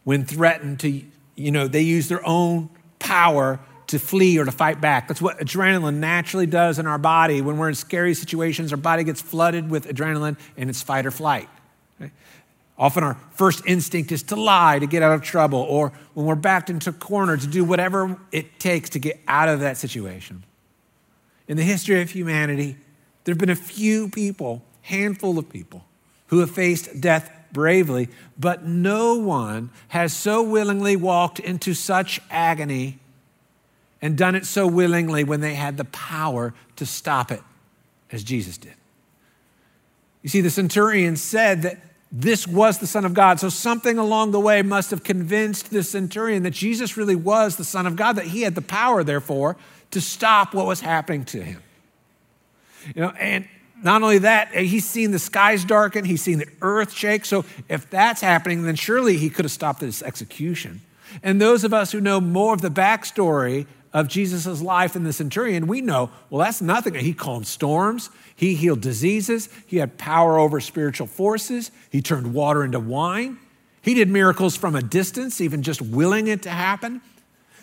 when 0.04 0.24
threatened 0.24 0.78
to, 0.80 1.02
you 1.34 1.50
know, 1.50 1.66
they 1.66 1.80
use 1.80 2.06
their 2.08 2.24
own 2.24 2.70
power 3.00 3.58
to 3.88 3.98
flee 3.98 4.38
or 4.38 4.44
to 4.44 4.52
fight 4.52 4.80
back. 4.80 5.08
That's 5.08 5.22
what 5.22 5.38
adrenaline 5.38 5.96
naturally 5.96 6.46
does 6.46 6.78
in 6.78 6.86
our 6.86 6.98
body. 6.98 7.40
When 7.40 7.56
we're 7.56 7.68
in 7.68 7.74
scary 7.74 8.14
situations, 8.14 8.72
our 8.72 8.76
body 8.76 9.04
gets 9.04 9.20
flooded 9.20 9.70
with 9.70 9.86
adrenaline 9.86 10.36
and 10.56 10.68
it's 10.68 10.82
fight 10.82 11.06
or 11.06 11.10
flight. 11.10 11.48
Often 12.78 13.04
our 13.04 13.14
first 13.30 13.62
instinct 13.66 14.12
is 14.12 14.22
to 14.24 14.36
lie 14.36 14.78
to 14.78 14.86
get 14.86 15.02
out 15.02 15.12
of 15.12 15.22
trouble, 15.22 15.60
or 15.60 15.92
when 16.12 16.26
we're 16.26 16.34
backed 16.34 16.68
into 16.68 16.90
a 16.90 16.92
corner 16.92 17.36
to 17.36 17.46
do 17.46 17.64
whatever 17.64 18.18
it 18.32 18.60
takes 18.60 18.90
to 18.90 18.98
get 18.98 19.18
out 19.26 19.48
of 19.48 19.60
that 19.60 19.78
situation. 19.78 20.44
In 21.48 21.56
the 21.56 21.62
history 21.62 22.02
of 22.02 22.10
humanity, 22.10 22.76
there 23.24 23.32
have 23.32 23.38
been 23.38 23.48
a 23.48 23.56
few 23.56 24.10
people, 24.10 24.62
handful 24.82 25.38
of 25.38 25.48
people, 25.48 25.86
who 26.26 26.40
have 26.40 26.50
faced 26.50 27.00
death 27.00 27.30
bravely, 27.50 28.08
but 28.38 28.66
no 28.66 29.14
one 29.14 29.70
has 29.88 30.14
so 30.14 30.42
willingly 30.42 30.96
walked 30.96 31.38
into 31.38 31.72
such 31.72 32.20
agony 32.30 32.98
and 34.02 34.16
done 34.16 34.34
it 34.34 34.46
so 34.46 34.66
willingly 34.66 35.24
when 35.24 35.40
they 35.40 35.54
had 35.54 35.76
the 35.76 35.84
power 35.86 36.54
to 36.76 36.86
stop 36.86 37.30
it, 37.30 37.42
as 38.12 38.22
Jesus 38.22 38.58
did. 38.58 38.74
You 40.22 40.28
see, 40.28 40.40
the 40.40 40.50
centurion 40.50 41.16
said 41.16 41.62
that 41.62 41.78
this 42.12 42.46
was 42.46 42.78
the 42.78 42.86
Son 42.86 43.04
of 43.04 43.14
God. 43.14 43.40
So 43.40 43.48
something 43.48 43.98
along 43.98 44.30
the 44.30 44.40
way 44.40 44.62
must 44.62 44.90
have 44.90 45.02
convinced 45.02 45.70
the 45.70 45.82
centurion 45.82 46.42
that 46.44 46.52
Jesus 46.52 46.96
really 46.96 47.16
was 47.16 47.56
the 47.56 47.64
Son 47.64 47.86
of 47.86 47.96
God, 47.96 48.14
that 48.14 48.26
he 48.26 48.42
had 48.42 48.54
the 48.54 48.62
power, 48.62 49.02
therefore, 49.02 49.56
to 49.90 50.00
stop 50.00 50.54
what 50.54 50.66
was 50.66 50.80
happening 50.80 51.24
to 51.26 51.42
him. 51.42 51.62
You 52.94 53.02
know, 53.02 53.10
and 53.10 53.46
not 53.82 54.02
only 54.02 54.18
that, 54.18 54.50
eh, 54.52 54.62
he's 54.62 54.86
seen 54.86 55.10
the 55.10 55.18
skies 55.18 55.64
darken, 55.64 56.04
he's 56.04 56.22
seen 56.22 56.38
the 56.38 56.48
earth 56.62 56.92
shake. 56.92 57.24
So 57.24 57.44
if 57.68 57.88
that's 57.90 58.20
happening, 58.20 58.62
then 58.62 58.76
surely 58.76 59.16
he 59.16 59.28
could 59.28 59.44
have 59.44 59.52
stopped 59.52 59.80
this 59.80 60.02
execution. 60.02 60.80
And 61.22 61.40
those 61.40 61.64
of 61.64 61.74
us 61.74 61.92
who 61.92 62.00
know 62.00 62.20
more 62.20 62.54
of 62.54 62.62
the 62.62 62.70
backstory 62.70 63.66
of 63.96 64.08
Jesus' 64.08 64.60
life 64.60 64.94
in 64.94 65.04
the 65.04 65.12
centurion, 65.12 65.66
we 65.66 65.80
know, 65.80 66.10
well, 66.28 66.44
that's 66.44 66.60
nothing. 66.60 66.94
He 66.94 67.14
calmed 67.14 67.46
storms, 67.46 68.10
he 68.34 68.54
healed 68.54 68.82
diseases, 68.82 69.48
he 69.66 69.78
had 69.78 69.96
power 69.96 70.38
over 70.38 70.60
spiritual 70.60 71.06
forces, 71.06 71.70
he 71.90 72.02
turned 72.02 72.34
water 72.34 72.62
into 72.62 72.78
wine, 72.78 73.38
he 73.80 73.94
did 73.94 74.10
miracles 74.10 74.54
from 74.54 74.76
a 74.76 74.82
distance, 74.82 75.40
even 75.40 75.62
just 75.62 75.80
willing 75.80 76.26
it 76.26 76.42
to 76.42 76.50
happen. 76.50 77.00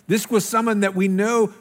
This 0.07 0.27
was 0.27 0.43
someone 0.43 0.79
that 0.79 0.95
we 0.95 1.07
know 1.07 1.53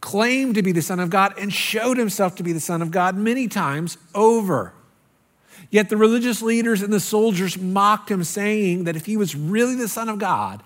claimed 0.00 0.56
to 0.56 0.62
be 0.62 0.72
the 0.72 0.82
Son 0.82 0.98
of 0.98 1.08
God 1.08 1.34
and 1.38 1.52
showed 1.52 1.96
himself 1.96 2.34
to 2.34 2.42
be 2.42 2.52
the 2.52 2.58
Son 2.58 2.82
of 2.82 2.90
God 2.90 3.14
many 3.14 3.46
times 3.46 3.96
over. 4.12 4.72
Yet 5.70 5.88
the 5.88 5.96
religious 5.96 6.42
leaders 6.42 6.82
and 6.82 6.92
the 6.92 6.98
soldiers 6.98 7.56
mocked 7.56 8.10
him, 8.10 8.24
saying 8.24 8.84
that 8.84 8.96
if 8.96 9.06
he 9.06 9.16
was 9.16 9.36
really 9.36 9.76
the 9.76 9.86
Son 9.86 10.08
of 10.08 10.18
God, 10.18 10.64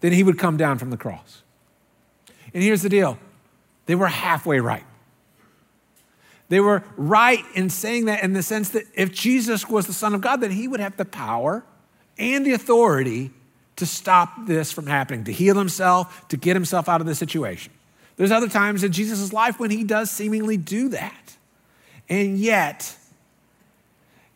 then 0.00 0.12
he 0.12 0.22
would 0.22 0.38
come 0.38 0.58
down 0.58 0.76
from 0.76 0.90
the 0.90 0.98
cross. 0.98 1.40
And 2.54 2.62
here's 2.62 2.82
the 2.82 2.88
deal 2.88 3.18
they 3.86 3.94
were 3.94 4.06
halfway 4.06 4.60
right. 4.60 4.84
They 6.48 6.60
were 6.60 6.84
right 6.96 7.44
in 7.54 7.70
saying 7.70 8.04
that 8.04 8.22
in 8.22 8.32
the 8.32 8.42
sense 8.42 8.70
that 8.70 8.84
if 8.94 9.12
Jesus 9.12 9.68
was 9.68 9.86
the 9.86 9.92
Son 9.92 10.14
of 10.14 10.20
God, 10.20 10.40
then 10.40 10.50
he 10.50 10.68
would 10.68 10.80
have 10.80 10.96
the 10.96 11.04
power 11.04 11.64
and 12.18 12.46
the 12.46 12.52
authority 12.52 13.30
to 13.76 13.86
stop 13.86 14.46
this 14.46 14.70
from 14.70 14.86
happening, 14.86 15.24
to 15.24 15.32
heal 15.32 15.56
himself, 15.56 16.28
to 16.28 16.36
get 16.36 16.54
himself 16.54 16.88
out 16.88 17.00
of 17.00 17.06
the 17.06 17.14
situation. 17.14 17.72
There's 18.16 18.30
other 18.30 18.48
times 18.48 18.84
in 18.84 18.92
Jesus' 18.92 19.32
life 19.32 19.58
when 19.58 19.70
he 19.70 19.82
does 19.82 20.10
seemingly 20.10 20.56
do 20.56 20.90
that. 20.90 21.36
And 22.08 22.38
yet, 22.38 22.94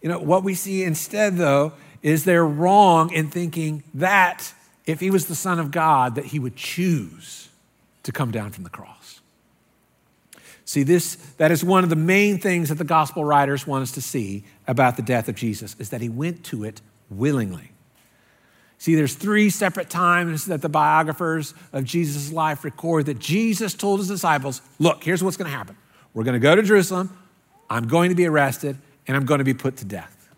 you 0.03 0.09
know, 0.09 0.19
what 0.19 0.43
we 0.43 0.55
see 0.55 0.83
instead, 0.83 1.37
though, 1.37 1.73
is 2.03 2.25
they're 2.25 2.47
wrong 2.47 3.13
in 3.13 3.31
thinking 3.31 3.85
that 3.95 4.53
if 4.87 4.99
he 5.01 5.11
was 5.11 5.27
the 5.27 5.35
Son 5.35 5.59
of 5.59 5.71
God, 5.71 6.15
that 6.15 6.25
he 6.25 6.39
would 6.39 6.57
choose 6.57 7.48
to 8.09 8.13
come 8.13 8.31
down 8.31 8.51
from 8.51 8.65
the 8.65 8.71
cross. 8.71 9.21
See, 10.65 10.83
this, 10.83 11.17
that 11.37 11.51
is 11.51 11.63
one 11.63 11.85
of 11.85 11.91
the 11.91 11.97
main 11.97 12.39
things 12.39 12.71
that 12.71 12.77
the 12.77 12.85
gospel 12.85 13.23
writers 13.23 13.67
want 13.67 13.83
us 13.83 13.93
to 13.93 14.01
see 14.01 14.45
about 14.67 14.97
the 14.97 15.03
death 15.03 15.29
of 15.29 15.35
Jesus, 15.35 15.77
is 15.79 15.91
that 15.91 16.01
he 16.01 16.09
went 16.09 16.43
to 16.45 16.65
it 16.65 16.81
willingly. 17.11 17.71
See, 18.79 18.95
there's 18.95 19.15
three 19.15 19.51
separate 19.51 19.91
times 19.91 20.47
that 20.47 20.63
the 20.63 20.71
biographers 20.71 21.53
of 21.75 21.85
Jesus' 21.85 22.33
life 22.33 22.65
record 22.65 23.05
that 23.07 23.19
Jesus 23.19 23.75
told 23.75 24.01
his 24.01 24.09
disciples, 24.09 24.63
look, 24.79 25.05
here's 25.05 25.23
what's 25.23 25.37
going 25.37 25.51
to 25.51 25.57
happen. 25.57 25.77
We're 26.15 26.25
going 26.25 26.33
to 26.33 26.41
go 26.41 26.57
to 26.57 26.63
Jerusalem, 26.63 27.15
I'm 27.69 27.89
going 27.89 28.09
to 28.09 28.15
be 28.15 28.25
arrested, 28.25 28.79
and 29.07 29.19
I'm 29.19 29.27
going 29.27 29.39
to 29.39 29.45
be 29.45 29.53
put 29.53 29.77
to 29.79 29.85
death. 29.85 30.31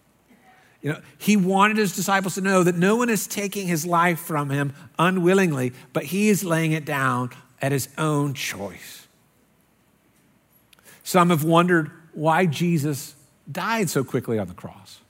You 0.83 0.95
know, 0.95 1.01
he 1.19 1.37
wanted 1.37 1.77
his 1.77 1.95
disciples 1.95 2.35
to 2.35 2.41
know 2.41 2.65
that 2.65 2.75
no 2.75 2.97
one 2.97 3.11
is 3.11 3.29
taking 3.29 3.69
his 3.69 3.87
life 3.87 4.19
from 4.19 4.51
him 4.51 4.73
unwillingly, 4.99 5.73
but 5.93 6.05
he 6.05 6.31
is 6.31 6.43
laying 6.43 6.73
it 6.73 6.85
down 6.85 7.31
at 7.61 7.73
his 7.73 7.89
own 7.99 8.35
choice. 8.35 9.07
Some 11.03 11.31
have 11.31 11.45
wondered 11.45 11.91
why 12.13 12.47
Jesus 12.47 13.15
died 13.51 13.91
so 13.91 14.05
quickly 14.05 14.39
on 14.39 14.49
the 14.49 14.55
cross. 14.55 15.01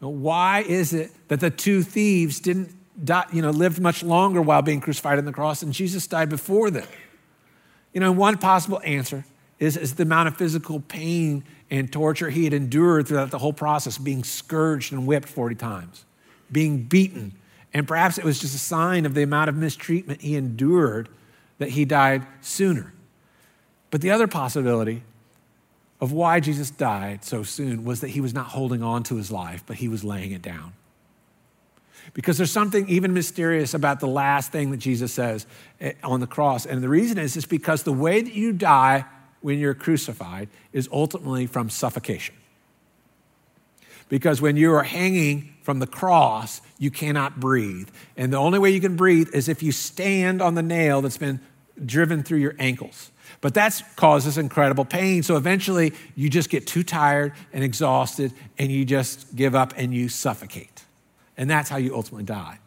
Why 0.00 0.60
is 0.60 0.92
it 0.92 1.10
that 1.28 1.40
the 1.40 1.50
two 1.50 1.82
thieves 1.82 2.38
didn't 2.38 2.72
die, 3.04 3.24
you 3.32 3.42
know, 3.42 3.50
lived 3.50 3.80
much 3.80 4.02
longer 4.02 4.40
while 4.40 4.62
being 4.62 4.80
crucified 4.80 5.18
on 5.18 5.24
the 5.24 5.32
cross 5.32 5.62
and 5.62 5.72
Jesus 5.72 6.06
died 6.06 6.28
before 6.28 6.70
them? 6.70 6.86
You 7.92 8.00
know, 8.00 8.12
one 8.12 8.38
possible 8.38 8.80
answer 8.84 9.24
is, 9.58 9.76
is 9.76 9.96
the 9.96 10.04
amount 10.04 10.28
of 10.28 10.36
physical 10.36 10.80
pain 10.80 11.42
and 11.70 11.92
torture 11.92 12.30
he 12.30 12.44
had 12.44 12.52
endured 12.52 13.08
throughout 13.08 13.30
the 13.30 13.38
whole 13.38 13.52
process, 13.52 13.98
being 13.98 14.22
scourged 14.24 14.92
and 14.92 15.06
whipped 15.06 15.28
40 15.28 15.56
times, 15.56 16.04
being 16.50 16.84
beaten. 16.84 17.32
And 17.74 17.86
perhaps 17.86 18.18
it 18.18 18.24
was 18.24 18.38
just 18.38 18.54
a 18.54 18.58
sign 18.58 19.04
of 19.04 19.14
the 19.14 19.22
amount 19.22 19.48
of 19.48 19.56
mistreatment 19.56 20.20
he 20.20 20.36
endured 20.36 21.08
that 21.58 21.70
he 21.70 21.84
died 21.84 22.26
sooner. 22.40 22.92
But 23.90 24.00
the 24.00 24.10
other 24.10 24.26
possibility 24.26 25.02
of 26.00 26.12
why 26.12 26.40
Jesus 26.40 26.70
died 26.70 27.24
so 27.24 27.42
soon 27.42 27.84
was 27.84 28.00
that 28.00 28.08
he 28.08 28.20
was 28.20 28.32
not 28.32 28.46
holding 28.46 28.82
on 28.82 29.02
to 29.04 29.16
his 29.16 29.30
life, 29.30 29.64
but 29.66 29.76
he 29.76 29.88
was 29.88 30.04
laying 30.04 30.32
it 30.32 30.42
down. 30.42 30.72
Because 32.14 32.38
there's 32.38 32.52
something 32.52 32.88
even 32.88 33.12
mysterious 33.12 33.74
about 33.74 34.00
the 34.00 34.06
last 34.06 34.52
thing 34.52 34.70
that 34.70 34.78
Jesus 34.78 35.12
says 35.12 35.46
eh, 35.80 35.92
on 36.02 36.20
the 36.20 36.26
cross. 36.26 36.64
And 36.64 36.82
the 36.82 36.88
reason 36.88 37.18
is, 37.18 37.36
is 37.36 37.44
because 37.44 37.82
the 37.82 37.92
way 37.92 38.22
that 38.22 38.32
you 38.32 38.52
die 38.52 39.04
when 39.40 39.58
you're 39.58 39.74
crucified 39.74 40.48
is 40.72 40.88
ultimately 40.90 41.46
from 41.46 41.68
suffocation. 41.68 42.34
Because 44.08 44.40
when 44.40 44.56
you 44.56 44.72
are 44.74 44.82
hanging 44.82 45.54
from 45.62 45.80
the 45.80 45.86
cross, 45.86 46.60
you 46.78 46.90
cannot 46.90 47.40
breathe. 47.40 47.88
And 48.16 48.32
the 48.32 48.38
only 48.38 48.58
way 48.58 48.70
you 48.70 48.80
can 48.80 48.96
breathe 48.96 49.28
is 49.34 49.48
if 49.48 49.62
you 49.62 49.72
stand 49.72 50.40
on 50.40 50.54
the 50.54 50.62
nail 50.62 51.02
that's 51.02 51.18
been 51.18 51.40
driven 51.84 52.22
through 52.22 52.38
your 52.38 52.54
ankles. 52.58 53.10
But 53.40 53.54
that 53.54 53.80
causes 53.96 54.38
incredible 54.38 54.84
pain. 54.84 55.22
So 55.22 55.36
eventually 55.36 55.92
you 56.16 56.30
just 56.30 56.50
get 56.50 56.66
too 56.66 56.82
tired 56.82 57.34
and 57.52 57.62
exhausted 57.62 58.32
and 58.58 58.72
you 58.72 58.84
just 58.84 59.36
give 59.36 59.54
up 59.54 59.74
and 59.76 59.94
you 59.94 60.08
suffocate. 60.08 60.84
And 61.36 61.48
that's 61.48 61.68
how 61.68 61.76
you 61.76 61.94
ultimately 61.94 62.24
die. 62.24 62.58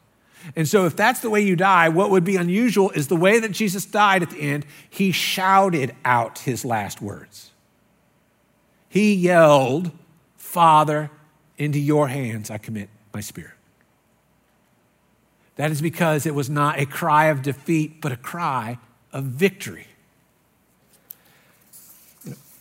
And 0.55 0.67
so, 0.67 0.85
if 0.85 0.95
that's 0.95 1.19
the 1.19 1.29
way 1.29 1.41
you 1.41 1.55
die, 1.55 1.89
what 1.89 2.09
would 2.09 2.23
be 2.23 2.35
unusual 2.35 2.89
is 2.91 3.07
the 3.07 3.15
way 3.15 3.39
that 3.39 3.51
Jesus 3.51 3.85
died 3.85 4.23
at 4.23 4.31
the 4.31 4.41
end, 4.41 4.65
he 4.89 5.11
shouted 5.11 5.93
out 6.03 6.39
his 6.39 6.65
last 6.65 6.99
words. 6.99 7.51
He 8.89 9.13
yelled, 9.13 9.91
Father, 10.37 11.11
into 11.61 11.79
your 11.79 12.07
hands 12.07 12.49
I 12.49 12.57
commit 12.57 12.89
my 13.13 13.21
spirit. 13.21 13.51
That 15.57 15.71
is 15.71 15.81
because 15.81 16.25
it 16.25 16.33
was 16.33 16.49
not 16.49 16.79
a 16.79 16.85
cry 16.85 17.25
of 17.25 17.41
defeat, 17.41 18.01
but 18.01 18.11
a 18.11 18.17
cry 18.17 18.79
of 19.13 19.25
victory. 19.25 19.87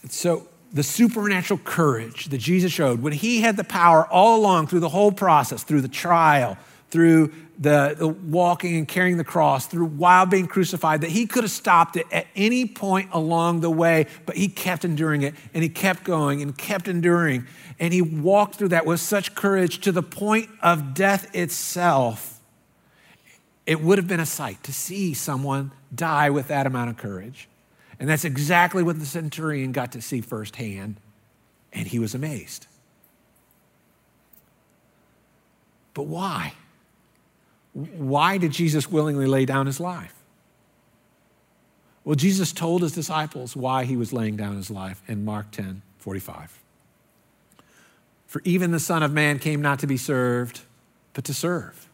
So, 0.09 0.49
the 0.73 0.83
supernatural 0.83 1.61
courage 1.65 2.27
that 2.27 2.39
Jesus 2.39 2.71
showed 2.71 3.03
when 3.03 3.13
he 3.13 3.41
had 3.41 3.57
the 3.57 3.65
power 3.65 4.07
all 4.07 4.39
along 4.39 4.69
through 4.69 4.81
the 4.81 4.89
whole 4.89 5.13
process, 5.13 5.63
through 5.65 5.81
the 5.81 5.89
trial, 5.89 6.57
through 6.91 7.33
the, 7.59 7.95
the, 7.99 8.09
walking 8.09 8.77
and 8.77 8.89
carrying 8.89 9.17
the 9.17 9.25
cross, 9.25 9.67
through 9.67 9.87
while 9.87 10.27
being 10.27 10.47
crucified, 10.47 11.03
that 11.03 11.11
he 11.11 11.27
could 11.27 11.45
have 11.45 11.51
stopped 11.51 11.97
it 11.97 12.07
at 12.11 12.27
any 12.35 12.67
point 12.67 13.11
along 13.13 13.61
the 13.61 13.71
way, 13.71 14.07
but 14.27 14.37
he 14.37 14.49
kept 14.49 14.85
enduring 14.85 15.23
it 15.23 15.35
and 15.53 15.63
he 15.63 15.69
kept 15.69 16.05
going 16.05 16.43
and 16.43 16.57
kept 16.57 16.89
enduring. 16.89 17.47
And 17.79 17.93
he 17.93 18.03
walked 18.03 18.57
through 18.57 18.69
that 18.69 18.87
with 18.87 19.01
such 19.01 19.35
courage 19.35 19.81
to 19.83 19.93
the 19.93 20.03
point 20.03 20.49
of 20.63 20.95
death 20.95 21.35
itself. 21.35 22.41
It 23.67 23.81
would 23.81 23.99
have 23.99 24.09
been 24.09 24.21
a 24.21 24.27
sight 24.27 24.63
to 24.65 24.73
see 24.73 25.15
someone 25.15 25.73
die 25.95 26.31
with 26.31 26.49
that 26.49 26.67
amount 26.67 26.91
of 26.91 26.97
courage. 26.97 27.49
And 28.01 28.09
that's 28.09 28.25
exactly 28.25 28.83
what 28.83 28.99
the 28.99 29.07
centurion 29.07 29.73
got 29.73 29.93
to 29.93 30.01
see 30.01 30.23
firsthand, 30.23 30.97
and 31.73 31.87
he 31.87 31.99
was 31.99 32.15
amazed. 32.15 32.67
But 35.93 36.05
why? 36.05 36.55
Why 37.73 38.39
did 38.39 38.53
Jesus 38.53 38.91
willingly 38.91 39.27
lay 39.27 39.45
down 39.45 39.67
his 39.67 39.81
life? 39.81 40.15
Well, 42.05 42.17
Jesus 42.17 42.53
told 42.53 42.83
his 42.83 42.93
disciples 42.93 43.55
why 43.55 43.85
he 43.85 43.97
was 43.97 44.13
laying 44.13 44.37
down 44.37 44.57
his 44.57 44.71
life 44.71 45.03
in 45.07 45.25
Mark 45.25 45.51
10 45.53 45.83
45. 45.99 46.59
For 48.27 48.41
even 48.45 48.71
the 48.71 48.81
Son 48.81 49.03
of 49.03 49.13
Man 49.13 49.39
came 49.39 49.61
not 49.61 49.81
to 49.81 49.87
be 49.87 49.97
served, 49.97 50.61
but 51.13 51.25
to 51.25 51.35
serve, 51.35 51.89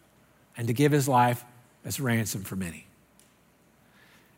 and 0.57 0.69
to 0.69 0.73
give 0.73 0.93
his 0.93 1.09
life 1.09 1.45
as 1.85 1.99
ransom 1.99 2.45
for 2.45 2.57
many. 2.57 2.87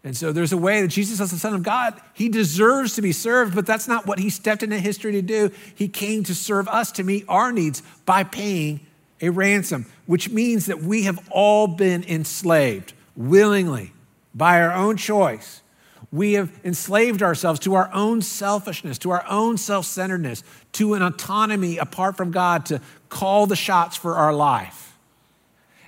And 0.04 0.16
so 0.16 0.32
there's 0.32 0.52
a 0.52 0.56
way 0.56 0.80
that 0.80 0.88
Jesus, 0.88 1.20
as 1.20 1.32
the 1.32 1.38
Son 1.38 1.54
of 1.54 1.62
God, 1.62 2.00
he 2.14 2.28
deserves 2.28 2.94
to 2.94 3.02
be 3.02 3.12
served, 3.12 3.54
but 3.54 3.66
that's 3.66 3.88
not 3.88 4.06
what 4.06 4.18
he 4.18 4.30
stepped 4.30 4.62
into 4.62 4.78
history 4.78 5.12
to 5.12 5.22
do. 5.22 5.50
He 5.74 5.88
came 5.88 6.22
to 6.24 6.34
serve 6.34 6.68
us, 6.68 6.92
to 6.92 7.04
meet 7.04 7.24
our 7.28 7.52
needs 7.52 7.82
by 8.06 8.22
paying 8.24 8.80
a 9.20 9.30
ransom, 9.30 9.86
which 10.06 10.30
means 10.30 10.66
that 10.66 10.82
we 10.82 11.04
have 11.04 11.28
all 11.30 11.66
been 11.66 12.04
enslaved 12.04 12.92
willingly 13.16 13.92
by 14.34 14.60
our 14.60 14.72
own 14.72 14.96
choice. 14.96 15.62
We 16.10 16.34
have 16.34 16.50
enslaved 16.64 17.22
ourselves 17.22 17.60
to 17.60 17.74
our 17.74 17.92
own 17.92 18.22
selfishness, 18.22 18.98
to 18.98 19.10
our 19.10 19.24
own 19.28 19.58
self 19.58 19.84
centeredness, 19.84 20.42
to 20.72 20.94
an 20.94 21.02
autonomy 21.02 21.76
apart 21.78 22.16
from 22.16 22.30
God 22.30 22.66
to 22.66 22.80
call 23.08 23.46
the 23.46 23.56
shots 23.56 23.96
for 23.96 24.14
our 24.14 24.32
life. 24.32 24.96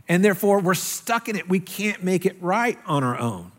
And 0.09 0.25
therefore, 0.25 0.61
we're 0.61 0.75
stuck 0.75 1.29
in 1.29 1.37
it. 1.37 1.49
We 1.49 1.61
can't 1.61 2.03
make 2.03 2.27
it 2.27 2.37
right 2.40 2.79
on 2.85 3.05
our 3.05 3.19
own. 3.19 3.53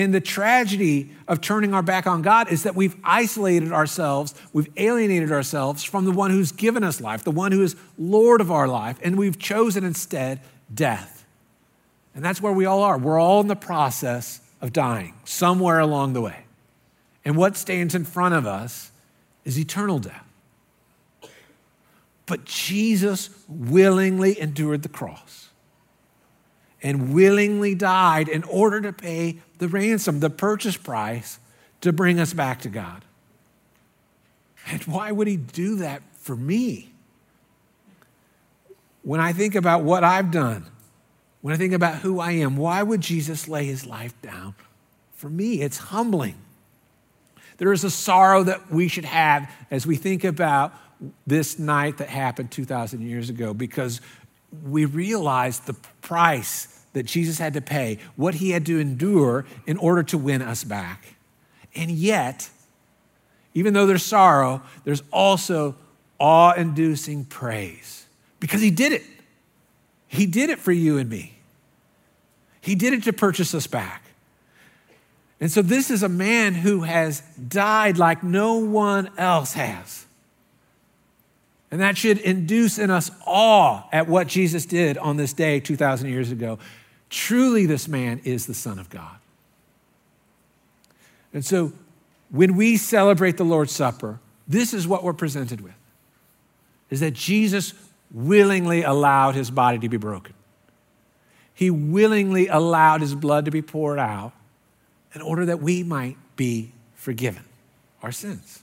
And 0.00 0.14
the 0.14 0.20
tragedy 0.20 1.10
of 1.28 1.42
turning 1.42 1.74
our 1.74 1.82
back 1.82 2.06
on 2.06 2.22
God 2.22 2.50
is 2.50 2.62
that 2.62 2.74
we've 2.74 2.96
isolated 3.04 3.70
ourselves, 3.70 4.34
we've 4.54 4.70
alienated 4.78 5.30
ourselves 5.30 5.84
from 5.84 6.06
the 6.06 6.10
one 6.10 6.30
who's 6.30 6.52
given 6.52 6.82
us 6.82 7.02
life, 7.02 7.22
the 7.22 7.30
one 7.30 7.52
who 7.52 7.62
is 7.62 7.76
Lord 7.98 8.40
of 8.40 8.50
our 8.50 8.66
life, 8.66 8.98
and 9.02 9.18
we've 9.18 9.38
chosen 9.38 9.84
instead 9.84 10.40
death. 10.72 11.26
And 12.14 12.24
that's 12.24 12.40
where 12.40 12.50
we 12.50 12.64
all 12.64 12.82
are. 12.82 12.96
We're 12.96 13.20
all 13.20 13.42
in 13.42 13.48
the 13.48 13.54
process 13.54 14.40
of 14.62 14.72
dying 14.72 15.12
somewhere 15.24 15.80
along 15.80 16.14
the 16.14 16.22
way. 16.22 16.44
And 17.22 17.36
what 17.36 17.58
stands 17.58 17.94
in 17.94 18.06
front 18.06 18.34
of 18.34 18.46
us 18.46 18.90
is 19.44 19.58
eternal 19.58 19.98
death. 19.98 20.24
But 22.24 22.46
Jesus 22.46 23.28
willingly 23.48 24.40
endured 24.40 24.82
the 24.82 24.88
cross 24.88 25.49
and 26.82 27.12
willingly 27.12 27.74
died 27.74 28.28
in 28.28 28.42
order 28.44 28.80
to 28.80 28.92
pay 28.92 29.40
the 29.58 29.68
ransom, 29.68 30.20
the 30.20 30.30
purchase 30.30 30.76
price 30.76 31.38
to 31.80 31.92
bring 31.92 32.18
us 32.18 32.32
back 32.32 32.60
to 32.60 32.68
God. 32.68 33.04
And 34.66 34.82
why 34.82 35.12
would 35.12 35.26
he 35.26 35.36
do 35.36 35.76
that 35.76 36.02
for 36.14 36.36
me? 36.36 36.92
When 39.02 39.20
I 39.20 39.32
think 39.32 39.54
about 39.54 39.82
what 39.82 40.04
I've 40.04 40.30
done, 40.30 40.66
when 41.40 41.54
I 41.54 41.56
think 41.56 41.72
about 41.72 41.96
who 41.96 42.20
I 42.20 42.32
am, 42.32 42.56
why 42.56 42.82
would 42.82 43.00
Jesus 43.00 43.48
lay 43.48 43.64
his 43.64 43.86
life 43.86 44.14
down 44.20 44.54
for 45.14 45.30
me? 45.30 45.62
It's 45.62 45.78
humbling. 45.78 46.36
There 47.56 47.72
is 47.72 47.84
a 47.84 47.90
sorrow 47.90 48.42
that 48.44 48.70
we 48.70 48.88
should 48.88 49.04
have 49.04 49.50
as 49.70 49.86
we 49.86 49.96
think 49.96 50.24
about 50.24 50.74
this 51.26 51.58
night 51.58 51.98
that 51.98 52.08
happened 52.08 52.50
2,000 52.50 53.00
years 53.00 53.30
ago 53.30 53.54
because 53.54 54.00
we 54.64 54.84
realize 54.84 55.60
the 55.60 55.74
price 56.02 56.80
that 56.92 57.04
Jesus 57.04 57.38
had 57.38 57.54
to 57.54 57.60
pay, 57.60 57.98
what 58.16 58.34
he 58.34 58.50
had 58.50 58.66
to 58.66 58.80
endure 58.80 59.46
in 59.66 59.76
order 59.76 60.02
to 60.04 60.18
win 60.18 60.42
us 60.42 60.64
back. 60.64 61.14
And 61.74 61.90
yet, 61.90 62.50
even 63.54 63.74
though 63.74 63.86
there's 63.86 64.04
sorrow, 64.04 64.62
there's 64.84 65.02
also 65.12 65.76
awe 66.18 66.52
inducing 66.52 67.24
praise 67.24 68.06
because 68.40 68.60
he 68.60 68.70
did 68.70 68.92
it. 68.92 69.02
He 70.08 70.26
did 70.26 70.50
it 70.50 70.58
for 70.58 70.72
you 70.72 70.98
and 70.98 71.08
me. 71.08 71.34
He 72.60 72.74
did 72.74 72.92
it 72.92 73.04
to 73.04 73.12
purchase 73.12 73.54
us 73.54 73.66
back. 73.66 74.04
And 75.40 75.50
so, 75.50 75.62
this 75.62 75.90
is 75.90 76.02
a 76.02 76.08
man 76.08 76.52
who 76.52 76.82
has 76.82 77.22
died 77.48 77.96
like 77.96 78.22
no 78.22 78.56
one 78.56 79.10
else 79.16 79.54
has. 79.54 80.04
And 81.70 81.80
that 81.80 81.96
should 81.96 82.18
induce 82.18 82.78
in 82.78 82.90
us 82.90 83.10
awe 83.24 83.84
at 83.92 84.08
what 84.08 84.26
Jesus 84.26 84.66
did 84.66 84.98
on 84.98 85.16
this 85.16 85.32
day 85.32 85.60
2,000 85.60 86.08
years 86.08 86.32
ago. 86.32 86.58
Truly, 87.08 87.66
this 87.66 87.86
man 87.86 88.20
is 88.24 88.46
the 88.46 88.54
Son 88.54 88.78
of 88.78 88.90
God. 88.90 89.16
And 91.32 91.44
so, 91.44 91.72
when 92.30 92.56
we 92.56 92.76
celebrate 92.76 93.36
the 93.36 93.44
Lord's 93.44 93.72
Supper, 93.72 94.18
this 94.48 94.74
is 94.74 94.86
what 94.86 95.04
we're 95.04 95.12
presented 95.12 95.60
with 95.60 95.74
is 96.90 97.00
that 97.00 97.12
Jesus 97.12 97.72
willingly 98.12 98.82
allowed 98.82 99.36
his 99.36 99.50
body 99.50 99.78
to 99.78 99.88
be 99.88 99.96
broken. 99.96 100.34
He 101.54 101.70
willingly 101.70 102.48
allowed 102.48 103.00
his 103.00 103.14
blood 103.14 103.44
to 103.44 103.50
be 103.52 103.62
poured 103.62 103.98
out 103.98 104.32
in 105.14 105.22
order 105.22 105.46
that 105.46 105.60
we 105.60 105.82
might 105.84 106.16
be 106.34 106.72
forgiven 106.94 107.44
our 108.02 108.12
sins. 108.12 108.62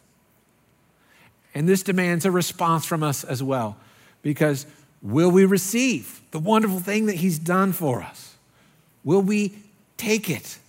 And 1.57 1.67
this 1.67 1.81
demands 1.81 2.23
a 2.23 2.29
response 2.29 2.85
from 2.85 3.01
us 3.01 3.23
as 3.23 3.41
well, 3.41 3.77
because 4.21 4.67
will 5.01 5.31
we 5.31 5.43
receive 5.43 6.21
the 6.29 6.37
wonderful 6.37 6.79
thing 6.79 7.07
that 7.07 7.15
He's 7.15 7.39
done 7.39 7.73
for 7.73 8.03
us? 8.03 8.35
Will 9.03 9.23
we 9.23 9.57
take 9.97 10.29
it? 10.29 10.59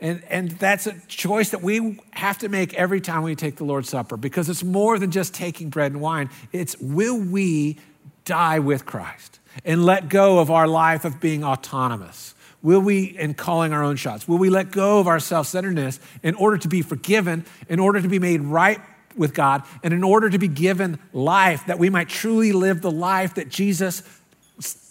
And, 0.00 0.22
and 0.30 0.52
that's 0.52 0.86
a 0.86 0.92
choice 1.08 1.50
that 1.50 1.60
we 1.60 1.98
have 2.12 2.38
to 2.38 2.48
make 2.48 2.72
every 2.74 3.00
time 3.00 3.24
we 3.24 3.34
take 3.34 3.56
the 3.56 3.64
Lord's 3.64 3.88
Supper 3.88 4.16
because 4.16 4.48
it's 4.48 4.62
more 4.62 4.96
than 4.96 5.10
just 5.10 5.34
taking 5.34 5.70
bread 5.70 5.90
and 5.90 6.00
wine. 6.00 6.30
It's 6.52 6.78
will 6.78 7.18
we 7.18 7.78
die 8.24 8.60
with 8.60 8.86
Christ 8.86 9.40
and 9.64 9.84
let 9.84 10.08
go 10.08 10.38
of 10.38 10.52
our 10.52 10.68
life 10.68 11.04
of 11.04 11.18
being 11.18 11.42
autonomous? 11.42 12.36
Will 12.62 12.80
we, 12.80 13.06
in 13.06 13.34
calling 13.34 13.72
our 13.72 13.82
own 13.82 13.96
shots, 13.96 14.28
will 14.28 14.38
we 14.38 14.50
let 14.50 14.70
go 14.70 15.00
of 15.00 15.08
our 15.08 15.18
self 15.18 15.48
centeredness 15.48 15.98
in 16.22 16.36
order 16.36 16.58
to 16.58 16.68
be 16.68 16.80
forgiven, 16.80 17.44
in 17.68 17.80
order 17.80 18.00
to 18.00 18.06
be 18.06 18.20
made 18.20 18.42
right 18.42 18.80
with 19.16 19.34
God, 19.34 19.62
and 19.82 19.92
in 19.92 20.04
order 20.04 20.30
to 20.30 20.38
be 20.38 20.48
given 20.48 20.98
life, 21.12 21.66
that 21.66 21.78
we 21.78 21.90
might 21.90 22.08
truly 22.08 22.52
live 22.52 22.80
the 22.80 22.90
life 22.90 23.34
that 23.34 23.48
Jesus 23.48 24.02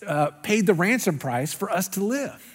uh, 0.05 0.31
paid 0.43 0.65
the 0.65 0.73
ransom 0.73 1.19
price 1.19 1.53
for 1.53 1.69
us 1.69 1.88
to 1.89 2.03
live. 2.03 2.47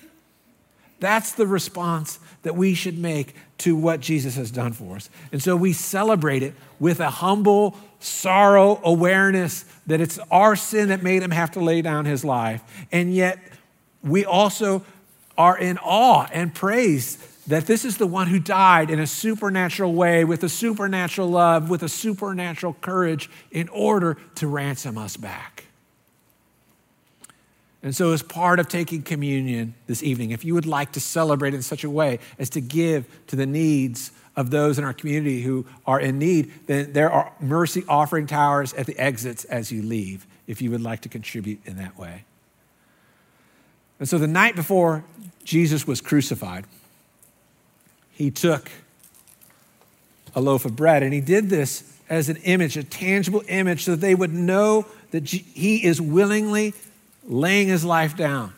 That's 0.98 1.33
the 1.33 1.46
response 1.46 2.18
that 2.42 2.57
we 2.57 2.74
should 2.74 2.98
make 2.98 3.35
to 3.59 3.76
what 3.76 4.00
Jesus 4.00 4.37
has 4.37 4.50
done 4.50 4.72
for 4.72 4.96
us. 4.96 5.11
And 5.33 5.42
so 5.42 5.57
we 5.57 5.72
celebrate 5.72 6.42
it 6.42 6.55
with 6.81 7.00
a 7.00 7.11
humble 7.11 7.76
sorrow 8.00 8.81
awareness 8.83 9.64
that 9.87 10.00
it's 10.00 10.18
our 10.31 10.57
sin 10.57 10.88
that 10.88 11.02
made 11.02 11.22
him 11.22 11.31
have 11.31 11.50
to 11.52 11.61
lay 11.61 11.83
down 11.83 12.05
his 12.05 12.24
life. 12.24 12.62
And 12.92 13.14
yet 13.14 13.38
we 14.02 14.24
also 14.24 14.85
are 15.37 15.59
in 15.59 15.79
awe 15.79 16.26
and 16.33 16.55
praise 16.55 17.16
that 17.46 17.66
this 17.66 17.85
is 17.85 17.96
the 17.96 18.06
one 18.06 18.26
who 18.26 18.38
died 18.38 18.90
in 18.90 18.98
a 18.98 19.06
supernatural 19.06 19.92
way, 19.92 20.24
with 20.24 20.42
a 20.42 20.48
supernatural 20.48 21.28
love, 21.28 21.70
with 21.70 21.82
a 21.82 21.88
supernatural 21.88 22.76
courage, 22.80 23.30
in 23.50 23.68
order 23.68 24.16
to 24.37 24.46
ransom 24.46 24.98
us 24.98 25.16
back. 25.16 25.64
And 27.82 27.94
so, 27.94 28.12
as 28.12 28.20
part 28.20 28.59
of 28.59 28.68
taking 28.68 29.02
communion 29.02 29.74
this 29.87 30.02
evening, 30.02 30.32
if 30.32 30.44
you 30.44 30.54
would 30.54 30.66
like 30.66 30.92
to 30.92 31.00
celebrate 31.00 31.54
in 31.54 31.62
such 31.62 31.85
a 31.85 31.90
way 31.90 32.18
as 32.37 32.50
to 32.50 32.61
give 32.61 33.06
to 33.28 33.37
the 33.37 33.46
needs 33.46 34.11
of 34.35 34.50
those 34.50 34.76
in 34.76 34.85
our 34.85 34.92
community 34.92 35.42
who 35.42 35.64
are 35.87 36.00
in 36.00 36.18
need, 36.18 36.52
then 36.66 36.92
there 36.92 37.11
are 37.11 37.32
mercy 37.38 37.85
offering 37.88 38.26
towers 38.26 38.74
at 38.74 38.87
the 38.87 38.98
exits 38.98 39.44
as 39.44 39.70
you 39.70 39.82
leave, 39.82 40.26
if 40.48 40.61
you 40.61 40.72
would 40.72 40.80
like 40.80 41.00
to 41.02 41.09
contribute 41.09 41.61
in 41.64 41.76
that 41.76 41.96
way. 41.96 42.24
And 44.00 44.09
so, 44.09 44.18
the 44.18 44.26
night 44.26 44.56
before 44.56 45.04
Jesus 45.44 45.87
was 45.87 46.00
crucified, 46.00 46.64
he 48.16 48.31
took 48.31 48.70
a 50.35 50.40
loaf 50.40 50.64
of 50.64 50.74
bread 50.74 51.02
and 51.02 51.12
he 51.12 51.20
did 51.20 51.50
this 51.50 51.85
as 52.09 52.31
an 52.31 52.37
image, 52.38 52.79
a 52.79 52.83
tangible 52.83 53.42
image, 53.46 53.85
so 53.85 53.90
that 53.90 54.00
they 54.00 54.14
would 54.14 54.33
know 54.33 54.87
that 55.11 55.29
he 55.29 55.85
is 55.85 56.00
willingly 56.00 56.72
laying 57.24 57.68
his 57.68 57.85
life 57.85 58.16
down 58.16 58.55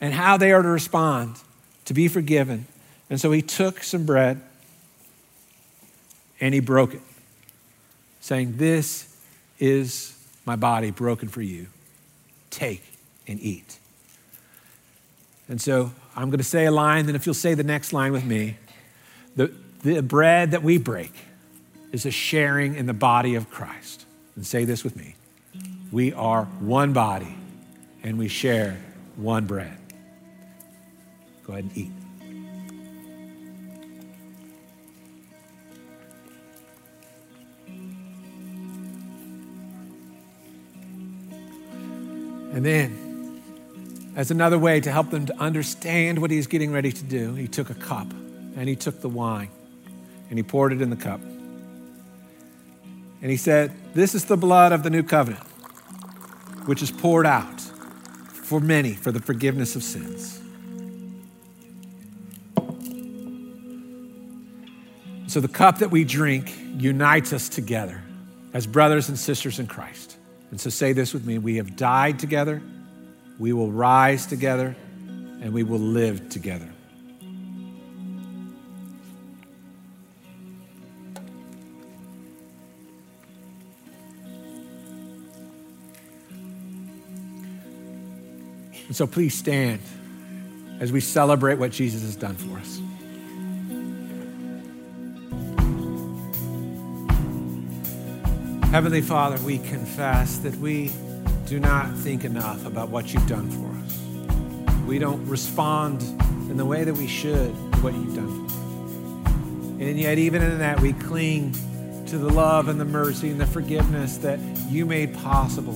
and 0.00 0.12
how 0.12 0.36
they 0.36 0.50
are 0.50 0.60
to 0.60 0.68
respond 0.68 1.36
to 1.84 1.94
be 1.94 2.08
forgiven. 2.08 2.66
And 3.08 3.20
so 3.20 3.30
he 3.30 3.42
took 3.42 3.80
some 3.84 4.06
bread 4.06 4.40
and 6.40 6.52
he 6.52 6.58
broke 6.58 6.94
it, 6.94 7.02
saying, 8.20 8.56
This 8.56 9.16
is 9.60 10.16
my 10.44 10.56
body 10.56 10.90
broken 10.90 11.28
for 11.28 11.42
you. 11.42 11.68
Take 12.50 12.82
and 13.28 13.38
eat. 13.40 13.78
And 15.48 15.60
so 15.60 15.92
I'm 16.16 16.30
going 16.30 16.38
to 16.38 16.44
say 16.44 16.66
a 16.66 16.70
line, 16.70 17.06
then 17.06 17.14
if 17.14 17.26
you'll 17.26 17.34
say 17.34 17.54
the 17.54 17.64
next 17.64 17.92
line 17.92 18.12
with 18.12 18.24
me, 18.24 18.56
the, 19.36 19.52
the 19.82 20.02
bread 20.02 20.50
that 20.50 20.62
we 20.62 20.78
break 20.78 21.12
is 21.92 22.06
a 22.06 22.10
sharing 22.10 22.74
in 22.74 22.86
the 22.86 22.94
body 22.94 23.34
of 23.34 23.50
Christ. 23.50 24.04
And 24.36 24.46
say 24.46 24.64
this 24.64 24.84
with 24.84 24.96
me 24.96 25.16
we 25.92 26.12
are 26.12 26.44
one 26.44 26.92
body 26.92 27.34
and 28.02 28.18
we 28.18 28.28
share 28.28 28.78
one 29.16 29.46
bread. 29.46 29.76
Go 31.46 31.52
ahead 31.52 31.64
and 31.64 31.76
eat. 31.76 31.90
And 42.52 42.66
then, 42.66 43.09
as 44.16 44.30
another 44.30 44.58
way 44.58 44.80
to 44.80 44.90
help 44.90 45.10
them 45.10 45.26
to 45.26 45.36
understand 45.38 46.18
what 46.18 46.30
he's 46.30 46.46
getting 46.46 46.72
ready 46.72 46.92
to 46.92 47.04
do, 47.04 47.34
he 47.34 47.46
took 47.46 47.70
a 47.70 47.74
cup 47.74 48.10
and 48.56 48.68
he 48.68 48.76
took 48.76 49.00
the 49.00 49.08
wine 49.08 49.50
and 50.28 50.38
he 50.38 50.42
poured 50.42 50.72
it 50.72 50.82
in 50.82 50.90
the 50.90 50.96
cup. 50.96 51.20
And 53.22 53.30
he 53.30 53.36
said, 53.36 53.72
This 53.94 54.14
is 54.14 54.24
the 54.24 54.36
blood 54.36 54.72
of 54.72 54.82
the 54.82 54.90
new 54.90 55.02
covenant, 55.02 55.44
which 56.66 56.82
is 56.82 56.90
poured 56.90 57.26
out 57.26 57.60
for 57.60 58.60
many 58.60 58.94
for 58.94 59.12
the 59.12 59.20
forgiveness 59.20 59.76
of 59.76 59.82
sins. 59.82 60.40
So 65.26 65.40
the 65.40 65.48
cup 65.48 65.78
that 65.78 65.92
we 65.92 66.02
drink 66.02 66.52
unites 66.76 67.32
us 67.32 67.48
together 67.48 68.02
as 68.52 68.66
brothers 68.66 69.08
and 69.08 69.16
sisters 69.16 69.60
in 69.60 69.68
Christ. 69.68 70.16
And 70.50 70.60
so 70.60 70.70
say 70.70 70.92
this 70.92 71.14
with 71.14 71.24
me 71.24 71.38
we 71.38 71.56
have 71.56 71.76
died 71.76 72.18
together, 72.18 72.60
we 73.40 73.54
will 73.54 73.72
rise 73.72 74.26
together, 74.26 74.76
and 75.40 75.54
we 75.54 75.62
will 75.62 75.78
live 75.78 76.28
together. 76.28 76.68
And 88.86 88.94
so 88.94 89.06
please 89.06 89.38
stand 89.38 89.80
as 90.78 90.92
we 90.92 91.00
celebrate 91.00 91.54
what 91.54 91.70
Jesus 91.70 92.02
has 92.02 92.16
done 92.16 92.34
for 92.34 92.58
us. 92.58 92.78
Heavenly 98.70 99.00
Father, 99.00 99.38
we 99.46 99.58
confess 99.58 100.36
that 100.38 100.54
we 100.56 100.92
do 101.50 101.58
not 101.58 101.92
think 101.96 102.24
enough 102.24 102.64
about 102.64 102.90
what 102.90 103.12
you've 103.12 103.26
done 103.26 103.50
for 103.50 103.66
us. 103.84 103.98
We 104.86 105.00
don't 105.00 105.26
respond 105.26 106.00
in 106.48 106.56
the 106.56 106.64
way 106.64 106.84
that 106.84 106.94
we 106.94 107.08
should 107.08 107.52
to 107.72 107.78
what 107.80 107.92
you've 107.92 108.14
done 108.14 108.48
for 108.48 108.54
us. 108.54 109.80
And 109.80 109.98
yet, 109.98 110.16
even 110.18 110.42
in 110.42 110.60
that, 110.60 110.78
we 110.78 110.92
cling 110.92 111.50
to 112.06 112.18
the 112.18 112.28
love 112.28 112.68
and 112.68 112.80
the 112.80 112.84
mercy 112.84 113.30
and 113.30 113.40
the 113.40 113.48
forgiveness 113.48 114.18
that 114.18 114.38
you 114.68 114.86
made 114.86 115.12
possible 115.12 115.74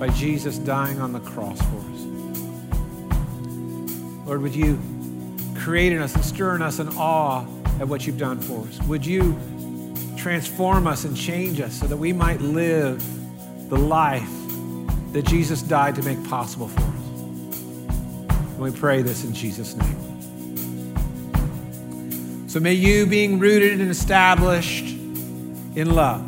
by 0.00 0.08
Jesus 0.08 0.58
dying 0.58 1.00
on 1.00 1.12
the 1.12 1.20
cross 1.20 1.60
for 1.60 1.78
us. 1.78 2.00
Lord, 4.26 4.42
would 4.42 4.56
you 4.56 4.76
create 5.56 5.92
in 5.92 6.02
us 6.02 6.16
and 6.16 6.24
stir 6.24 6.56
in 6.56 6.62
us 6.62 6.80
an 6.80 6.88
awe 6.96 7.46
at 7.78 7.86
what 7.86 8.08
you've 8.08 8.18
done 8.18 8.40
for 8.40 8.66
us? 8.66 8.82
Would 8.88 9.06
you 9.06 9.38
transform 10.16 10.88
us 10.88 11.04
and 11.04 11.16
change 11.16 11.60
us 11.60 11.78
so 11.78 11.86
that 11.86 11.96
we 11.96 12.12
might 12.12 12.40
live 12.40 13.00
the 13.70 13.78
life 13.78 14.43
that 15.14 15.24
Jesus 15.24 15.62
died 15.62 15.94
to 15.94 16.02
make 16.02 16.22
possible 16.28 16.68
for 16.68 16.80
us? 16.80 16.86
And 18.36 18.58
we 18.58 18.70
pray 18.70 19.00
this 19.00 19.24
in 19.24 19.32
Jesus' 19.32 19.74
name. 19.74 20.00
So 22.48 22.60
may 22.60 22.74
you, 22.74 23.06
being 23.06 23.38
rooted 23.38 23.80
and 23.80 23.90
established 23.90 24.84
in 24.84 25.94
love, 25.94 26.22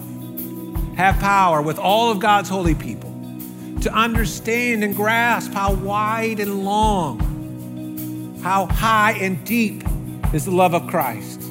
have 0.96 1.18
power 1.18 1.60
with 1.60 1.78
all 1.78 2.10
of 2.10 2.20
God's 2.20 2.48
holy 2.48 2.74
people 2.74 3.12
to 3.82 3.92
understand 3.92 4.82
and 4.82 4.96
grasp 4.96 5.52
how 5.52 5.74
wide 5.74 6.40
and 6.40 6.64
long 6.64 8.40
how 8.42 8.66
high 8.66 9.12
and 9.20 9.44
deep 9.44 9.82
is 10.32 10.44
the 10.44 10.50
love 10.52 10.74
of 10.74 10.86
Christ, 10.86 11.42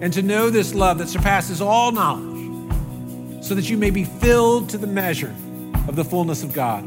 and 0.00 0.12
to 0.12 0.20
know 0.20 0.50
this 0.50 0.74
love 0.74 0.98
that 0.98 1.08
surpasses 1.08 1.62
all 1.62 1.92
knowledge, 1.92 2.72
so 3.42 3.54
that 3.54 3.70
you 3.70 3.78
may 3.78 3.90
be 3.90 4.04
filled 4.04 4.68
to 4.70 4.78
the 4.78 4.86
measure 4.86 5.34
of 5.88 5.96
the 5.96 6.04
fullness 6.04 6.42
of 6.42 6.52
God. 6.52 6.84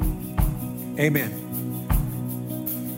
Amen. 0.99 1.45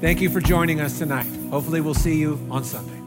Thank 0.02 0.22
you 0.22 0.30
for 0.30 0.40
joining 0.40 0.82
us 0.82 0.98
tonight. 0.98 1.28
Hopefully, 1.50 1.82
we'll 1.82 1.94
see 1.94 2.18
you 2.18 2.40
on 2.50 2.64
Sunday. 2.64 3.01